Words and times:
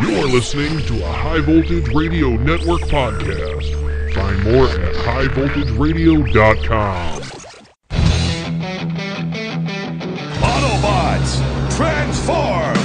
You're 0.00 0.26
listening 0.26 0.78
to 0.86 1.04
a 1.04 1.12
High 1.12 1.40
Voltage 1.40 1.88
Radio 1.94 2.30
Network 2.30 2.80
podcast. 2.82 4.14
Find 4.14 4.42
more 4.42 4.64
at 4.66 4.94
highvoltageradio.com. 4.94 7.20
Autobots, 10.40 11.76
transform! 11.76 12.78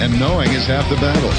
And 0.00 0.18
knowing 0.18 0.50
is 0.50 0.66
half 0.66 0.88
the 0.88 0.96
battle. 0.96 1.30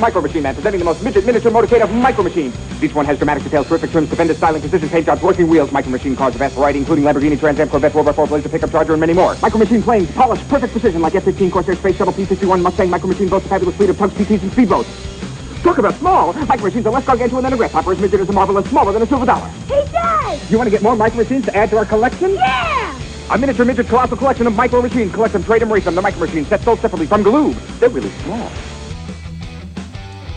Micro 0.00 0.22
Machine 0.22 0.42
Man 0.42 0.54
presenting 0.54 0.78
the 0.78 0.84
most 0.84 1.02
midget 1.04 1.26
miniature 1.26 1.52
motorcade 1.52 1.82
of 1.82 1.92
Micro 1.92 2.24
Machines. 2.24 2.56
Each 2.82 2.94
one 2.94 3.04
has 3.04 3.18
dramatic 3.18 3.44
details, 3.44 3.68
terrific 3.68 3.90
trims, 3.90 4.08
stupendous 4.08 4.38
styling, 4.38 4.62
precision 4.62 4.88
paint 4.88 5.06
jobs, 5.06 5.22
working 5.22 5.46
wheels, 5.46 5.70
Micro 5.70 5.90
Machine 5.90 6.16
cars 6.16 6.34
of 6.34 6.38
vast 6.38 6.54
variety, 6.54 6.78
including 6.78 7.04
Lamborghini, 7.04 7.38
Trans 7.38 7.60
Am, 7.60 7.68
Corvette, 7.68 7.92
4x4, 7.92 8.28
Blazer, 8.28 8.48
pickup 8.48 8.70
charger, 8.70 8.94
and 8.94 9.00
many 9.00 9.12
more. 9.12 9.36
Micro 9.42 9.58
Machine 9.58 9.82
planes, 9.82 10.10
polished, 10.12 10.48
perfect 10.48 10.72
precision 10.72 11.02
like 11.02 11.14
F-15, 11.14 11.52
Corsair, 11.52 11.76
Space 11.76 11.96
Shuttle, 11.96 12.14
P-51, 12.14 12.62
Mustang, 12.62 12.88
Micro 12.88 13.08
Machine 13.08 13.28
boats, 13.28 13.44
a 13.44 13.48
fabulous 13.50 13.76
fleet 13.76 13.90
of 13.90 13.98
tugs, 13.98 14.14
PTs, 14.14 14.42
and 14.42 14.50
speedboats. 14.52 15.62
Talk 15.62 15.76
about 15.76 15.94
small. 15.96 16.32
Micro 16.32 16.64
Machines 16.64 16.86
are 16.86 16.92
less 16.92 17.04
gargantuan 17.04 17.42
than 17.42 17.52
a 17.52 17.56
grasshopper, 17.56 17.92
as 17.92 18.00
midget 18.00 18.20
as 18.20 18.28
a 18.28 18.32
marvel, 18.32 18.56
and 18.56 18.66
smaller 18.68 18.92
than 18.92 19.02
a 19.02 19.06
silver 19.06 19.26
dollar. 19.26 19.46
Hey, 19.68 19.86
Dad! 19.92 20.40
You 20.48 20.56
want 20.56 20.66
to 20.66 20.70
get 20.70 20.82
more 20.82 20.96
Micro 20.96 21.18
Machines 21.18 21.44
to 21.44 21.54
add 21.54 21.68
to 21.70 21.76
our 21.76 21.84
collection? 21.84 22.34
Yeah! 22.34 22.98
A 23.30 23.38
miniature 23.38 23.66
midget 23.66 23.86
colossal 23.86 24.16
collection 24.16 24.46
of 24.46 24.54
Micro 24.54 24.80
Machines. 24.80 25.12
Collect 25.12 25.34
them, 25.34 25.44
trade 25.44 25.60
them, 25.60 25.70
race 25.70 25.84
them. 25.84 25.94
The 25.94 26.02
Micro 26.02 26.20
Machines 26.20 26.48
set 26.48 26.62
sold 26.62 26.80
separately 26.80 27.06
from 27.06 27.22
Galoob. 27.22 27.54
They're 27.78 27.90
really 27.90 28.10
small. 28.24 28.50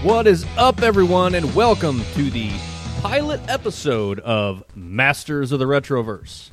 What 0.03 0.27
is 0.27 0.45
up, 0.57 0.81
everyone, 0.81 1.33
and 1.33 1.55
welcome 1.55 2.01
to 2.15 2.29
the 2.29 2.51
pilot 3.01 3.39
episode 3.47 4.19
of 4.19 4.61
Masters 4.75 5.53
of 5.53 5.59
the 5.59 5.65
Retroverse. 5.65 6.49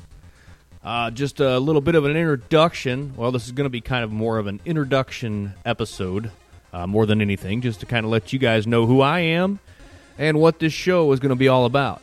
Uh, 0.81 1.11
just 1.11 1.41
a 1.41 1.59
little 1.59 1.81
bit 1.81 1.95
of 1.95 2.05
an 2.05 2.15
introduction. 2.15 3.13
Well, 3.17 3.33
this 3.33 3.47
is 3.47 3.51
going 3.51 3.65
to 3.65 3.69
be 3.69 3.81
kind 3.81 4.05
of 4.05 4.11
more 4.13 4.37
of 4.37 4.47
an 4.47 4.61
introduction 4.63 5.53
episode, 5.65 6.31
uh, 6.71 6.87
more 6.87 7.05
than 7.05 7.19
anything, 7.19 7.59
just 7.59 7.81
to 7.81 7.85
kind 7.85 8.05
of 8.05 8.09
let 8.09 8.31
you 8.31 8.39
guys 8.39 8.65
know 8.65 8.85
who 8.85 9.01
I 9.01 9.19
am 9.19 9.59
and 10.17 10.39
what 10.39 10.59
this 10.59 10.71
show 10.71 11.11
is 11.11 11.19
going 11.19 11.31
to 11.31 11.35
be 11.35 11.49
all 11.49 11.65
about. 11.65 12.01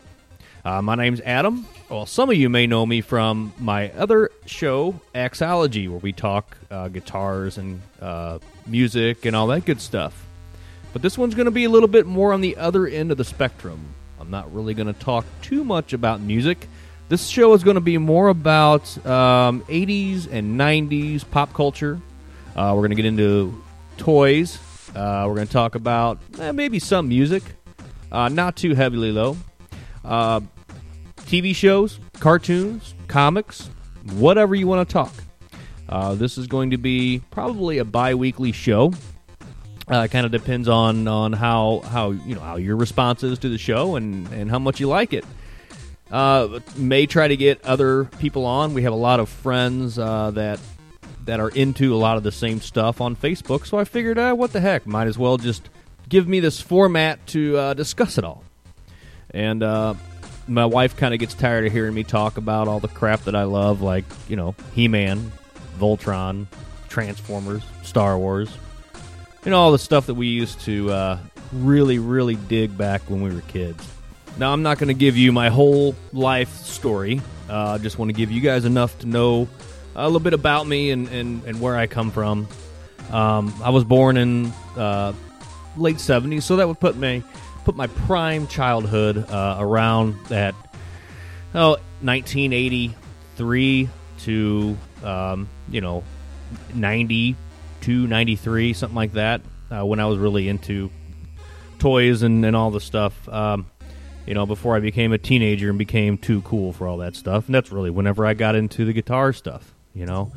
Uh, 0.67 0.83
my 0.83 0.97
name's 0.97 1.23
Adam. 1.23 1.67
Well, 1.89 2.05
some 2.05 2.29
of 2.29 2.37
you 2.37 2.51
may 2.51 2.67
know 2.67 2.85
me 2.85 3.01
from 3.01 3.55
my 3.59 3.91
other 3.93 4.31
show, 4.45 5.01
Axology, 5.15 5.89
where 5.89 5.99
we 5.99 6.13
talk 6.13 6.59
uh, 6.71 6.89
guitars 6.89 7.57
and 7.57 7.81
uh, 8.03 8.39
music 8.67 9.25
and 9.25 9.35
all 9.35 9.47
that 9.47 9.65
good 9.65 9.81
stuff. 9.81 10.27
But 10.93 11.03
this 11.03 11.19
one's 11.19 11.35
going 11.35 11.47
to 11.47 11.51
be 11.51 11.65
a 11.65 11.71
little 11.71 11.89
bit 11.89 12.07
more 12.07 12.33
on 12.33 12.41
the 12.41 12.57
other 12.57 12.87
end 12.87 13.11
of 13.11 13.19
the 13.19 13.25
spectrum. 13.25 13.95
I'm 14.21 14.31
not 14.31 14.53
really 14.53 14.75
going 14.75 14.93
to 14.93 14.99
talk 14.99 15.25
too 15.43 15.65
much 15.65 15.93
about 15.93 16.21
music. 16.21 16.69
This 17.09 17.27
show 17.29 17.55
is 17.55 17.65
going 17.65 17.77
to 17.77 17.81
be 17.81 17.99
more 17.99 18.29
about 18.29 18.83
um, 19.07 19.63
80s 19.63 20.31
and 20.31 20.61
90s 20.61 21.29
pop 21.31 21.55
culture. 21.55 22.01
Uh, 22.55 22.73
we're 22.75 22.81
going 22.81 22.91
to 22.91 22.97
get 22.97 23.07
into 23.07 23.63
toys. 23.97 24.59
Uh, 24.95 25.25
we're 25.27 25.35
going 25.35 25.47
to 25.47 25.53
talk 25.53 25.75
about 25.75 26.19
eh, 26.39 26.53
maybe 26.53 26.79
some 26.79 27.09
music, 27.09 27.43
uh, 28.11 28.29
not 28.29 28.57
too 28.57 28.75
heavily 28.75 29.13
though. 29.13 29.37
Uh, 30.05 30.41
TV 31.19 31.55
shows, 31.55 32.01
cartoons, 32.21 32.95
comics, 33.07 33.71
whatever 34.15 34.55
you 34.55 34.67
want 34.67 34.89
to 34.89 34.93
talk. 34.93 35.13
Uh, 35.89 36.15
this 36.15 36.37
is 36.37 36.47
going 36.47 36.71
to 36.71 36.79
be 36.79 37.23
probably 37.31 37.79
a 37.79 37.85
bi-weekly 37.85 38.53
show. 38.53 38.93
Uh, 39.91 40.03
it 40.03 40.11
kind 40.11 40.27
of 40.27 40.33
depends 40.33 40.69
on 40.69 41.09
on 41.09 41.33
how 41.33 41.81
how 41.81 42.11
you 42.11 42.35
know 42.35 42.41
how 42.41 42.57
your 42.57 42.77
response 42.77 43.23
is 43.23 43.39
to 43.39 43.49
the 43.49 43.57
show 43.57 43.97
and 43.97 44.29
and 44.33 44.51
how 44.51 44.59
much 44.59 44.81
you 44.81 44.89
like 44.89 45.13
it. 45.15 45.25
Uh, 46.11 46.61
may 46.77 47.07
try 47.07 47.29
to 47.29 47.37
get 47.37 47.63
other 47.65 48.05
people 48.05 48.45
on. 48.45 48.75
We 48.75 48.83
have 48.83 48.93
a 48.93 48.97
lot 48.97 49.21
of 49.21 49.29
friends 49.29 49.99
uh, 49.99 50.31
that 50.33 50.61
that 51.25 51.41
are 51.41 51.51
into 51.51 51.95
a 51.95 51.99
lot 51.99 52.17
of 52.17 52.23
the 52.23 52.33
same 52.33 52.61
stuff 52.61 53.01
on 53.01 53.17
Facebook. 53.17 53.67
So 53.67 53.79
I 53.79 53.85
figured, 53.85 54.19
uh, 54.19 54.35
what 54.35 54.53
the 54.53 54.61
heck, 54.61 54.87
might 54.87 55.07
as 55.07 55.19
well 55.19 55.37
just 55.37 55.69
give 56.09 56.27
me 56.27 56.41
this 56.41 56.61
format 56.61 57.27
to 57.29 57.57
uh, 57.57 57.75
discuss 57.75 58.17
it 58.17 58.25
all. 58.25 58.43
And 59.31 59.63
uh, 59.63 59.93
my 60.47 60.65
wife 60.65 60.97
kind 60.97 61.13
of 61.13 61.21
gets 61.21 61.35
tired 61.35 61.67
of 61.67 61.73
hearing 61.73 61.93
me 61.93 62.03
talk 62.03 62.39
about 62.39 62.69
all 62.69 62.81
the 62.81 62.89
crap 62.89 63.25
that 63.25 63.35
I 63.35 63.45
love, 63.45 63.81
like 63.81 64.05
you 64.29 64.37
know 64.37 64.55
He-Man, 64.75 65.33
Voltron, 65.79 66.47
Transformers, 66.89 67.63
Star 67.83 68.19
Wars 68.19 68.51
know 69.47 69.59
all 69.59 69.73
the 69.73 69.79
stuff 69.79 70.07
that 70.07 70.15
we 70.15 70.27
used 70.27 70.61
to 70.61 70.91
uh, 70.91 71.19
really 71.53 71.99
really 71.99 72.37
dig 72.37 72.77
back 72.77 73.03
when 73.09 73.23
we 73.23 73.35
were 73.35 73.41
kids. 73.43 73.87
Now 74.37 74.53
i'm 74.53 74.63
not 74.63 74.79
going 74.79 74.89
to 74.89 74.95
give 74.95 75.17
you 75.17 75.33
my 75.33 75.49
whole 75.49 75.95
life 76.13 76.55
story. 76.59 77.21
Uh, 77.49 77.73
i 77.73 77.79
just 77.79 77.99
want 77.99 78.09
to 78.11 78.13
give 78.13 78.31
you 78.31 78.41
guys 78.41 78.65
enough 78.65 78.99
to 79.01 79.07
know 79.07 79.49
a 79.97 80.07
little 80.07 80.21
bit 80.21 80.35
about 80.35 80.67
me 80.67 80.91
and, 80.91 81.09
and, 81.09 81.43
and 81.45 81.61
where 81.61 81.77
i 81.77 81.87
come 81.87 82.11
from. 82.11 82.49
Um, 83.11 83.55
i 83.63 83.71
was 83.71 83.85
born 83.85 84.17
in 84.17 84.53
uh, 84.77 85.13
late 85.77 85.97
70s 85.97 86.43
so 86.43 86.57
that 86.57 86.69
would 86.69 86.81
put 86.81 86.97
me 86.97 87.23
put 87.65 87.77
my 87.77 87.87
prime 87.87 88.47
childhood 88.47 89.31
uh, 89.31 89.57
around 89.59 90.15
that 90.27 90.55
oh 91.55 91.79
1983 92.03 93.89
to 94.21 94.77
um, 95.05 95.49
you 95.71 95.81
know 95.81 96.05
90 96.75 97.37
92, 97.79 98.07
93, 98.07 98.73
something 98.73 98.97
like 98.97 99.13
that, 99.13 99.41
uh, 99.71 99.85
when 99.85 100.01
I 100.01 100.07
was 100.07 100.19
really 100.19 100.49
into 100.49 100.91
toys 101.79 102.23
and, 102.23 102.45
and 102.45 102.57
all 102.57 102.71
the 102.71 102.81
stuff. 102.81 103.29
Um, 103.29 103.67
you 104.27 104.35
know, 104.35 104.45
before 104.45 104.77
I 104.77 104.81
became 104.81 105.13
a 105.13 105.19
teenager 105.19 105.71
and 105.71 105.79
became 105.79 106.19
too 106.19 106.43
cool 106.43 106.73
for 106.73 106.87
all 106.87 106.99
that 106.99 107.17
stuff. 107.17 107.47
And 107.47 107.55
that's 107.55 107.73
really 107.73 107.91
whenever 107.91 108.27
I 108.27 108.35
got 108.35 108.57
into 108.57 108.85
the 108.85 108.93
guitar 108.93 109.33
stuff, 109.33 109.73
you 109.95 110.05
know. 110.05 110.33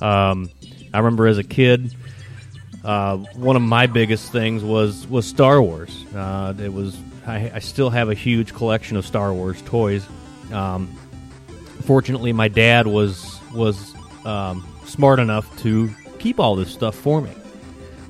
Um, 0.00 0.50
I 0.94 0.98
remember 0.98 1.26
as 1.26 1.38
a 1.38 1.44
kid, 1.44 1.96
uh, 2.84 3.16
one 3.16 3.56
of 3.56 3.62
my 3.62 3.86
biggest 3.86 4.30
things 4.30 4.62
was, 4.62 5.06
was 5.08 5.26
Star 5.26 5.60
Wars. 5.60 6.04
Uh, 6.14 6.54
it 6.58 6.72
was 6.72 6.96
I, 7.26 7.52
I, 7.54 7.58
still 7.60 7.90
have 7.90 8.10
a 8.10 8.14
huge 8.14 8.54
collection 8.54 8.96
of 8.96 9.06
Star 9.06 9.32
Wars 9.32 9.60
toys. 9.62 10.06
Um, 10.52 10.88
fortunately, 11.84 12.32
my 12.32 12.48
dad 12.48 12.86
was 12.86 13.40
was 13.54 13.94
um, 14.24 14.66
smart 14.84 15.20
enough 15.20 15.56
to 15.62 15.94
keep 16.22 16.38
all 16.38 16.54
this 16.54 16.72
stuff 16.72 16.94
for 16.94 17.20
me. 17.20 17.32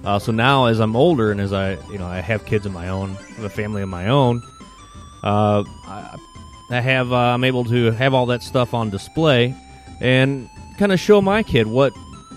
Uh, 0.05 0.19
so 0.19 0.33
now, 0.33 0.67
as 0.67 0.81
I'm 0.81 0.95
older 0.97 1.31
and 1.31 1.41
as 1.41 1.53
I, 1.53 1.75
you 1.91 1.99
know, 1.99 2.07
I 2.07 2.21
have 2.21 2.45
kids 2.45 2.67
of 2.67 2.73
my 2.73 2.89
own, 2.89 3.17
a 3.39 3.49
family 3.49 3.83
of 3.83 3.89
my 3.89 4.09
own, 4.09 4.43
uh, 5.23 5.65
I, 5.87 6.19
I 6.71 6.81
have, 6.81 7.13
uh, 7.13 7.17
I'm 7.17 7.45
able 7.45 7.65
to 7.67 7.91
have 7.93 8.13
all 8.13 8.27
that 8.27 8.43
stuff 8.43 8.75
on 8.75 8.91
display 8.91 9.55
and 10.01 10.49
kind 10.79 10.93
of 10.93 11.01
show 11.01 11.21
my 11.23 11.43
kid 11.43 11.67
what 11.67 11.93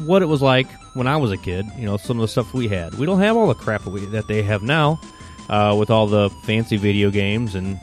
what 0.05 0.21
it 0.21 0.25
was 0.25 0.41
like 0.41 0.67
when 0.93 1.07
I 1.07 1.17
was 1.17 1.31
a 1.31 1.37
kid. 1.37 1.65
You 1.77 1.85
know, 1.85 1.97
some 1.97 2.17
of 2.17 2.21
the 2.21 2.27
stuff 2.27 2.53
we 2.53 2.67
had. 2.67 2.93
We 2.95 3.05
don't 3.05 3.19
have 3.19 3.35
all 3.35 3.47
the 3.47 3.55
crap 3.55 3.83
that, 3.83 3.89
we, 3.89 4.05
that 4.07 4.27
they 4.27 4.43
have 4.43 4.61
now 4.61 4.99
uh, 5.49 5.75
with 5.77 5.89
all 5.89 6.05
the 6.05 6.29
fancy 6.43 6.77
video 6.77 7.09
games 7.09 7.55
and 7.55 7.79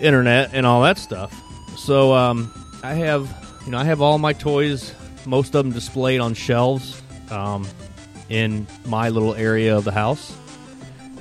internet 0.00 0.50
and 0.52 0.64
all 0.64 0.82
that 0.82 0.96
stuff. 0.96 1.38
So 1.76 2.14
um, 2.14 2.52
I 2.82 2.94
have, 2.94 3.28
you 3.66 3.72
know, 3.72 3.78
I 3.78 3.84
have 3.84 4.00
all 4.00 4.18
my 4.18 4.32
toys, 4.32 4.94
most 5.26 5.54
of 5.54 5.64
them 5.64 5.72
displayed 5.72 6.20
on 6.20 6.34
shelves 6.34 7.02
um, 7.34 7.66
in 8.28 8.66
my 8.86 9.08
little 9.08 9.34
area 9.34 9.76
of 9.76 9.84
the 9.84 9.92
house. 9.92 10.36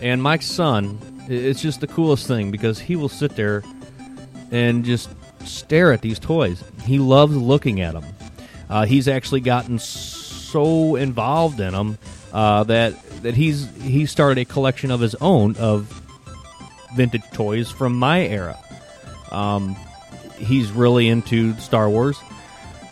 And 0.02 0.22
Mike's 0.22 0.46
son, 0.46 1.00
it's 1.28 1.62
just 1.62 1.82
the 1.82 1.88
coolest 1.88 2.28
thing 2.28 2.52
because 2.52 2.80
he 2.80 2.96
will 2.96 3.10
sit 3.10 3.36
there 3.36 3.64
and 4.52 4.86
just 4.86 5.10
stare 5.46 5.92
at 5.92 6.02
these 6.02 6.20
toys. 6.20 6.64
He 6.84 7.00
loves 7.00 7.36
looking 7.36 7.82
at 7.82 7.94
them. 7.94 8.06
Uh, 8.70 8.86
he's 8.86 9.08
actually 9.08 9.42
gotten 9.42 9.80
so 9.80 10.96
involved 10.96 11.60
in 11.60 11.74
them 11.74 11.98
uh, 12.32 12.64
that 12.66 13.02
that 13.24 13.36
he's 13.36 13.70
he 13.82 14.06
started 14.06 14.42
a 14.42 14.46
collection 14.46 14.92
of 14.92 15.00
his 15.00 15.16
own 15.16 15.56
of 15.58 16.02
vintage 16.96 17.24
toys 17.32 17.72
from 17.72 17.98
my 17.98 18.22
era. 18.22 18.58
Um, 19.32 19.76
he's 20.38 20.72
really 20.72 21.08
into 21.08 21.58
Star 21.60 21.90
Wars. 21.90 22.20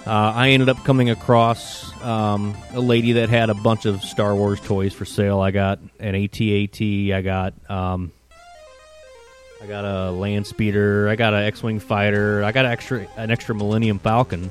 Uh, 0.06 0.34
I 0.36 0.50
ended 0.50 0.68
up 0.68 0.84
coming 0.84 1.12
across 1.12 1.94
um, 2.04 2.58
a 2.74 2.80
lady 2.80 3.14
that 3.14 3.30
had 3.30 3.50
a 3.52 3.54
bunch 3.54 3.86
of 3.86 4.04
Star 4.04 4.36
Wars 4.36 4.60
toys 4.60 4.94
for 4.94 5.06
sale. 5.06 5.40
I 5.40 5.52
got 5.52 5.80
an 6.00 6.16
AT-AT. 6.16 6.82
I 6.82 7.22
got 7.22 7.54
um, 7.70 8.12
I 9.62 9.68
got 9.68 9.86
a 9.86 10.10
land 10.10 10.48
speeder. 10.48 11.08
I 11.08 11.16
got 11.16 11.36
an 11.36 11.44
X-wing 11.44 11.80
fighter. 11.80 12.44
I 12.44 12.52
got 12.52 12.66
an 12.66 12.72
extra 12.72 13.08
an 13.16 13.30
extra 13.30 13.54
Millennium 13.54 14.00
Falcon. 14.00 14.50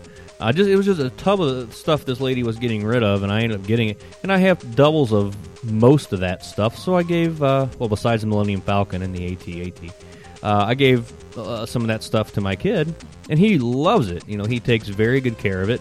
Just 0.53 0.71
it 0.71 0.77
was 0.77 0.87
just 0.87 1.01
a 1.01 1.11
tub 1.11 1.41
of 1.41 1.75
stuff 1.75 2.05
this 2.05 2.21
lady 2.21 2.45
was 2.45 2.57
getting 2.59 2.85
rid 2.85 3.03
of, 3.03 3.25
and 3.25 3.33
I 3.33 3.43
ended 3.43 3.61
up 3.61 3.67
getting 3.67 3.91
it. 3.91 4.03
And 4.23 4.33
I 4.33 4.39
have 4.39 4.77
doubles 4.77 5.13
of 5.13 5.37
most 5.65 6.13
of 6.13 6.21
that 6.21 6.45
stuff, 6.45 6.79
so 6.79 6.95
I 6.95 7.03
gave 7.03 7.43
uh, 7.43 7.67
well 7.79 7.89
besides 7.89 8.23
the 8.23 8.29
Millennium 8.29 8.61
Falcon 8.61 9.03
and 9.03 9.15
the 9.15 9.33
AT-AT. 9.33 9.93
Uh, 10.43 10.65
I 10.69 10.75
gave 10.75 11.13
uh, 11.45 11.67
some 11.67 11.83
of 11.83 11.89
that 11.89 12.03
stuff 12.03 12.33
to 12.33 12.41
my 12.41 12.57
kid, 12.57 12.95
and 13.29 13.39
he 13.39 13.59
loves 13.59 14.11
it. 14.11 14.27
You 14.29 14.37
know, 14.37 14.45
he 14.45 14.61
takes 14.61 14.89
very 14.89 15.21
good 15.21 15.39
care 15.39 15.63
of 15.63 15.71
it, 15.71 15.81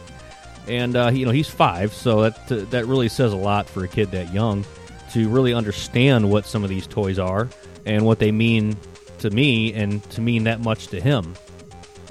and 0.68 0.96
uh, 0.96 1.10
you 1.14 1.26
know 1.26 1.32
he's 1.32 1.50
five, 1.50 1.94
so 1.94 2.22
that 2.22 2.52
uh, 2.52 2.66
that 2.70 2.86
really 2.86 3.10
says 3.10 3.34
a 3.34 3.38
lot 3.38 3.68
for 3.70 3.84
a 3.84 3.88
kid 3.88 4.12
that 4.12 4.34
young 4.34 4.66
to 5.14 5.28
really 5.30 5.54
understand 5.54 6.30
what 6.30 6.46
some 6.46 6.64
of 6.64 6.70
these 6.70 6.86
toys 6.86 7.18
are 7.18 7.50
and 7.86 8.06
what 8.06 8.20
they 8.20 8.32
mean 8.32 8.78
to 9.20 9.30
me, 9.30 9.74
and 9.74 10.04
to 10.12 10.22
mean 10.22 10.44
that 10.46 10.62
much 10.62 10.88
to 10.88 11.02
him. 11.02 11.36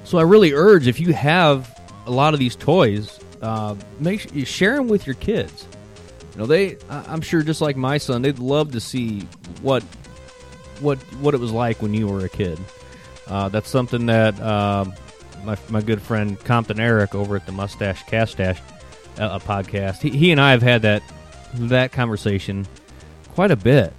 So 0.04 0.18
I 0.18 0.22
really 0.22 0.52
urge 0.52 0.86
if 0.86 1.00
you 1.00 1.12
have 1.12 1.78
a 2.06 2.10
lot 2.10 2.34
of 2.34 2.40
these 2.40 2.56
toys, 2.56 3.20
uh, 3.42 3.74
make 4.00 4.20
sure 4.20 4.32
you 4.32 4.44
share 4.44 4.76
them 4.76 4.88
with 4.88 5.06
your 5.06 5.16
kids. 5.16 5.66
You 6.32 6.40
know, 6.40 6.46
they 6.46 6.76
I'm 6.88 7.20
sure 7.20 7.42
just 7.42 7.60
like 7.60 7.76
my 7.76 7.98
son, 7.98 8.22
they'd 8.22 8.38
love 8.38 8.72
to 8.72 8.80
see 8.80 9.20
what 9.62 9.82
what 10.80 10.98
what 11.20 11.34
it 11.34 11.40
was 11.40 11.52
like 11.52 11.82
when 11.82 11.94
you 11.94 12.06
were 12.08 12.24
a 12.24 12.28
kid. 12.28 12.58
Uh, 13.28 13.48
that's 13.48 13.68
something 13.68 14.06
that 14.06 14.38
uh, 14.40 14.84
my 15.44 15.56
my 15.68 15.80
good 15.80 16.00
friend 16.00 16.38
Compton 16.40 16.80
Eric 16.80 17.14
over 17.14 17.36
at 17.36 17.46
the 17.46 17.52
Mustache 17.52 18.02
Castache 18.04 18.60
uh, 19.18 19.38
podcast. 19.38 20.00
He, 20.00 20.10
he 20.10 20.32
and 20.32 20.40
I 20.40 20.50
have 20.52 20.62
had 20.62 20.82
that 20.82 21.02
that 21.54 21.92
conversation 21.92 22.66
quite 23.34 23.50
a 23.50 23.56
bit, 23.56 23.92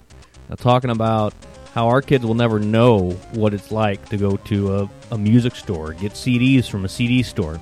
uh, 0.50 0.56
talking 0.56 0.90
about 0.90 1.32
how 1.74 1.88
our 1.88 2.02
kids 2.02 2.24
will 2.26 2.34
never 2.34 2.58
know 2.58 3.10
what 3.32 3.54
it's 3.54 3.70
like 3.70 4.08
to 4.08 4.16
go 4.16 4.36
to 4.36 4.76
a, 4.76 4.90
a 5.12 5.18
music 5.18 5.54
store, 5.54 5.92
get 5.92 6.12
CDs 6.12 6.68
from 6.68 6.84
a 6.84 6.88
CD 6.88 7.22
store, 7.22 7.60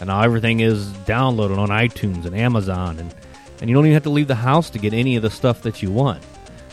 and 0.00 0.08
now 0.08 0.20
everything 0.22 0.60
is 0.60 0.88
downloaded 1.06 1.56
on 1.56 1.68
iTunes 1.68 2.24
and 2.24 2.34
Amazon, 2.34 2.98
and 2.98 3.14
and 3.60 3.68
you 3.68 3.74
don't 3.74 3.84
even 3.84 3.94
have 3.94 4.04
to 4.04 4.10
leave 4.10 4.28
the 4.28 4.34
house 4.34 4.70
to 4.70 4.78
get 4.78 4.92
any 4.92 5.16
of 5.16 5.22
the 5.22 5.30
stuff 5.30 5.62
that 5.62 5.82
you 5.82 5.90
want. 5.90 6.22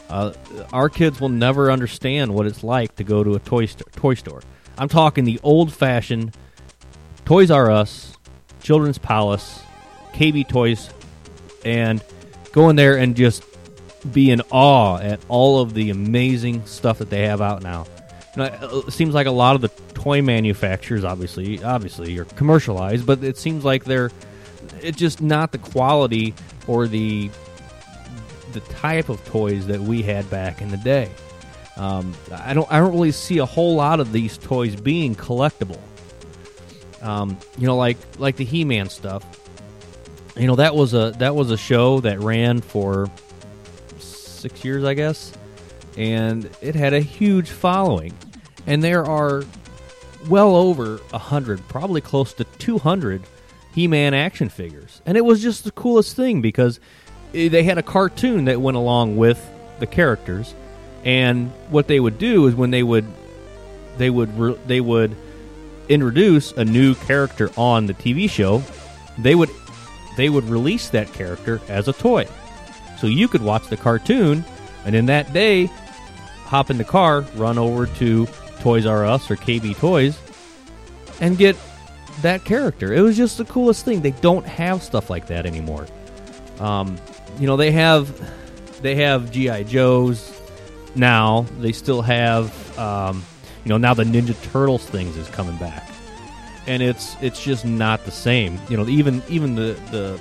Uh, 0.09 0.33
our 0.71 0.89
kids 0.89 1.19
will 1.19 1.29
never 1.29 1.71
understand 1.71 2.33
what 2.33 2.45
it's 2.45 2.63
like 2.63 2.95
to 2.95 3.03
go 3.03 3.23
to 3.23 3.35
a 3.35 3.39
toy 3.39 3.65
store. 3.65 3.87
Toy 3.95 4.13
store. 4.13 4.41
I'm 4.77 4.89
talking 4.89 5.23
the 5.25 5.39
old-fashioned 5.43 6.35
Toys 7.25 7.51
R 7.51 7.69
Us, 7.71 8.15
Children's 8.61 8.97
Palace, 8.97 9.61
KB 10.13 10.47
Toys, 10.47 10.89
and 11.65 12.03
go 12.51 12.69
in 12.69 12.75
there 12.75 12.95
and 12.95 13.15
just 13.15 13.43
be 14.13 14.31
in 14.31 14.41
awe 14.51 14.97
at 14.99 15.19
all 15.27 15.59
of 15.59 15.73
the 15.73 15.89
amazing 15.89 16.65
stuff 16.65 16.99
that 16.99 17.09
they 17.09 17.23
have 17.23 17.41
out 17.41 17.63
now. 17.63 17.85
Know, 18.35 18.83
it 18.87 18.91
seems 18.91 19.15
like 19.15 19.25
a 19.25 19.31
lot 19.31 19.55
of 19.55 19.61
the 19.61 19.69
toy 19.95 20.21
manufacturers, 20.21 21.03
obviously, 21.03 21.63
obviously, 21.63 22.17
are 22.19 22.25
commercialized, 22.25 23.05
but 23.05 23.23
it 23.23 23.35
seems 23.35 23.65
like 23.65 23.83
they're 23.83 24.11
it's 24.81 24.97
just 24.97 25.21
not 25.21 25.51
the 25.51 25.57
quality 25.57 26.33
or 26.67 26.87
the 26.87 27.31
the 28.53 28.61
type 28.61 29.09
of 29.09 29.23
toys 29.25 29.67
that 29.67 29.79
we 29.79 30.01
had 30.01 30.29
back 30.29 30.61
in 30.61 30.69
the 30.69 30.77
day. 30.77 31.09
Um, 31.77 32.15
I 32.31 32.53
don't 32.53 32.71
I 32.71 32.79
don't 32.79 32.91
really 32.91 33.11
see 33.11 33.37
a 33.37 33.45
whole 33.45 33.75
lot 33.75 33.99
of 33.99 34.11
these 34.11 34.37
toys 34.37 34.75
being 34.75 35.15
collectible. 35.15 35.79
Um, 37.01 37.37
you 37.57 37.67
know, 37.67 37.77
like 37.77 37.97
like 38.17 38.35
the 38.35 38.45
He-Man 38.45 38.89
stuff. 38.89 39.23
You 40.35 40.47
know 40.47 40.55
that 40.55 40.75
was 40.75 40.93
a 40.93 41.13
that 41.19 41.35
was 41.35 41.51
a 41.51 41.57
show 41.57 41.99
that 42.01 42.19
ran 42.19 42.61
for 42.61 43.09
six 43.99 44.63
years, 44.65 44.83
I 44.83 44.95
guess, 44.95 45.33
and 45.95 46.49
it 46.61 46.75
had 46.75 46.93
a 46.93 46.99
huge 46.99 47.49
following. 47.49 48.13
And 48.65 48.83
there 48.83 49.05
are 49.05 49.43
well 50.27 50.55
over 50.55 50.99
a 51.13 51.19
hundred, 51.19 51.65
probably 51.67 52.01
close 52.01 52.33
to 52.33 52.43
two 52.43 52.79
hundred 52.79 53.21
He-Man 53.73 54.15
action 54.15 54.49
figures, 54.49 55.01
and 55.05 55.15
it 55.15 55.25
was 55.25 55.43
just 55.43 55.63
the 55.63 55.71
coolest 55.71 56.15
thing 56.15 56.41
because 56.41 56.79
they 57.31 57.63
had 57.63 57.77
a 57.77 57.83
cartoon 57.83 58.45
that 58.45 58.61
went 58.61 58.77
along 58.77 59.17
with 59.17 59.43
the 59.79 59.87
characters, 59.87 60.53
and 61.03 61.51
what 61.69 61.87
they 61.87 61.99
would 61.99 62.17
do 62.17 62.47
is 62.47 62.55
when 62.55 62.71
they 62.71 62.83
would 62.83 63.05
they 63.97 64.09
would 64.09 64.37
re- 64.37 64.59
they 64.65 64.81
would 64.81 65.15
introduce 65.89 66.51
a 66.53 66.65
new 66.65 66.95
character 66.95 67.49
on 67.57 67.85
the 67.85 67.93
TV 67.93 68.29
show, 68.29 68.63
they 69.17 69.35
would 69.35 69.49
they 70.15 70.29
would 70.29 70.45
release 70.45 70.89
that 70.89 71.11
character 71.13 71.61
as 71.67 71.87
a 71.87 71.93
toy. 71.93 72.27
So 72.99 73.07
you 73.07 73.27
could 73.27 73.41
watch 73.41 73.67
the 73.67 73.77
cartoon 73.77 74.43
and 74.85 74.95
in 74.95 75.05
that 75.07 75.31
day 75.33 75.69
hop 76.45 76.69
in 76.69 76.77
the 76.77 76.83
car, 76.83 77.21
run 77.35 77.57
over 77.57 77.85
to 77.85 78.25
Toys 78.61 78.85
R 78.85 79.05
Us 79.05 79.29
or 79.29 79.35
KB 79.35 79.77
Toys 79.77 80.17
and 81.19 81.37
get 81.37 81.55
that 82.21 82.43
character. 82.45 82.93
It 82.93 83.01
was 83.01 83.17
just 83.17 83.37
the 83.37 83.45
coolest 83.45 83.85
thing. 83.85 84.01
They 84.01 84.11
don't 84.11 84.45
have 84.45 84.81
stuff 84.81 85.09
like 85.09 85.27
that 85.27 85.45
anymore. 85.45 85.87
Um, 86.59 86.97
you 87.39 87.47
know, 87.47 87.57
they 87.57 87.71
have 87.71 88.81
they 88.81 88.95
have 88.95 89.31
GI 89.31 89.65
Joes 89.65 90.39
now. 90.95 91.45
They 91.59 91.71
still 91.71 92.01
have 92.01 92.77
um, 92.77 93.23
you 93.63 93.69
know 93.69 93.77
now 93.77 93.93
the 93.93 94.03
Ninja 94.03 94.35
Turtles 94.51 94.85
things 94.85 95.17
is 95.17 95.27
coming 95.29 95.57
back, 95.57 95.89
and 96.67 96.81
it's 96.81 97.15
it's 97.21 97.43
just 97.43 97.65
not 97.65 98.05
the 98.05 98.11
same. 98.11 98.59
You 98.69 98.77
know, 98.77 98.87
even 98.87 99.21
even 99.29 99.55
the 99.55 99.79
the 99.91 100.19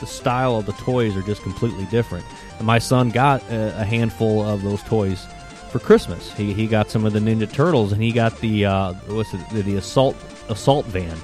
the 0.00 0.06
style 0.06 0.56
of 0.56 0.66
the 0.66 0.72
toys 0.72 1.16
are 1.16 1.22
just 1.22 1.42
completely 1.42 1.84
different. 1.86 2.24
And 2.58 2.66
my 2.66 2.78
son 2.78 3.10
got 3.10 3.42
a, 3.50 3.80
a, 3.80 3.84
handful 3.84 4.42
of 4.42 4.62
those 4.62 4.82
toys 4.84 5.26
for 5.70 5.78
Christmas. 5.78 6.32
He, 6.32 6.54
he 6.54 6.66
got 6.66 6.90
some 6.90 7.04
of 7.04 7.12
the 7.12 7.18
Ninja 7.18 7.50
Turtles, 7.52 7.92
and 7.92 8.02
he 8.02 8.10
got 8.10 8.38
the 8.40 8.64
uh, 8.64 8.94
what's 9.08 9.32
it, 9.34 9.40
the, 9.50 9.62
the 9.62 9.76
assault 9.76 10.16
assault 10.48 10.86
van, 10.86 11.16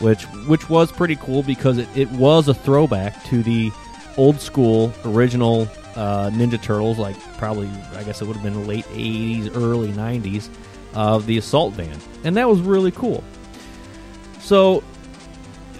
which 0.00 0.24
which 0.46 0.68
was 0.68 0.92
pretty 0.92 1.16
cool 1.16 1.42
because 1.42 1.78
it, 1.78 1.88
it 1.96 2.10
was 2.12 2.48
a 2.48 2.54
throwback 2.54 3.24
to 3.24 3.42
the 3.42 3.70
old 4.16 4.40
school 4.40 4.92
original 5.04 5.68
uh, 5.96 6.30
Ninja 6.30 6.60
Turtles, 6.60 6.98
like 6.98 7.18
probably 7.38 7.68
I 7.94 8.02
guess 8.02 8.20
it 8.20 8.26
would 8.26 8.36
have 8.36 8.44
been 8.44 8.66
late 8.66 8.84
'80s, 8.86 9.56
early 9.56 9.92
'90s 9.92 10.48
of 10.94 11.26
the 11.26 11.38
assault 11.38 11.74
van, 11.74 11.98
and 12.24 12.36
that 12.36 12.48
was 12.48 12.60
really 12.60 12.90
cool. 12.90 13.22
So 14.40 14.82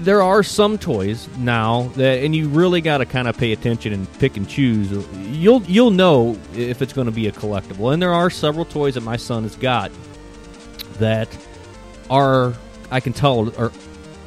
there 0.01 0.23
are 0.23 0.43
some 0.43 0.79
toys 0.79 1.29
now 1.39 1.85
that, 1.95 2.25
and 2.25 2.35
you 2.35 2.49
really 2.49 2.81
got 2.81 2.99
to 2.99 3.07
kind 3.07 3.29
of 3.29 3.37
pay 3.37 3.53
attention 3.53 3.93
and 3.93 4.13
pick 4.19 4.37
and 4.37 4.49
choose. 4.49 4.91
You'll 5.29 5.63
you'll 5.63 5.91
know 5.91 6.39
if 6.55 6.83
it's 6.83 6.93
going 6.93 7.07
to 7.07 7.13
be 7.13 7.29
a 7.29 7.33
collectible, 7.33 7.93
and 7.93 8.03
there 8.03 8.13
are 8.13 8.31
several 8.31 8.65
toys 8.65 8.95
that 8.95 9.03
my 9.03 9.17
son 9.17 9.45
has 9.45 9.57
got 9.57 9.91
that 10.99 11.29
are 12.11 12.55
I 12.91 13.01
can 13.01 13.13
tell 13.13 13.49
or 13.59 13.73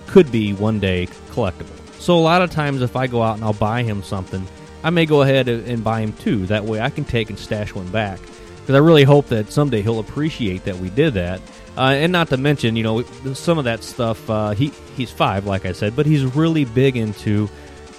could 0.07 0.31
be 0.31 0.53
one 0.53 0.79
day 0.79 1.07
collectible. 1.31 1.86
So 2.07 2.17
a 2.17 2.19
lot 2.19 2.41
of 2.41 2.51
times, 2.51 2.81
if 2.81 2.95
I 2.95 3.07
go 3.07 3.21
out 3.21 3.35
and 3.35 3.43
I'll 3.43 3.51
buy 3.51 3.83
him 3.83 4.01
something, 4.01 4.47
I 4.81 4.91
may 4.91 5.05
go 5.05 5.23
ahead 5.23 5.49
and 5.49 5.83
buy 5.83 5.99
him 5.99 6.13
two. 6.13 6.45
That 6.45 6.63
way, 6.63 6.79
I 6.79 6.89
can 6.89 7.03
take 7.03 7.29
and 7.29 7.37
stash 7.37 7.75
one 7.75 7.89
back 7.89 8.21
because 8.61 8.75
I 8.75 8.77
really 8.77 9.03
hope 9.03 9.27
that 9.27 9.51
someday 9.51 9.81
he'll 9.81 9.99
appreciate 9.99 10.63
that 10.63 10.77
we 10.77 10.89
did 10.89 11.15
that 11.15 11.41
uh, 11.75 11.81
and 11.81 12.13
not 12.13 12.29
to 12.29 12.37
mention, 12.37 12.77
you 12.77 12.83
know, 12.83 13.01
some 13.33 13.57
of 13.57 13.65
that 13.65 13.83
stuff. 13.83 14.29
Uh, 14.29 14.51
he 14.51 14.67
he's 14.95 15.11
five, 15.11 15.45
like 15.47 15.65
I 15.65 15.73
said, 15.73 15.97
but 15.97 16.05
he's 16.05 16.23
really 16.23 16.63
big 16.63 16.95
into 16.95 17.49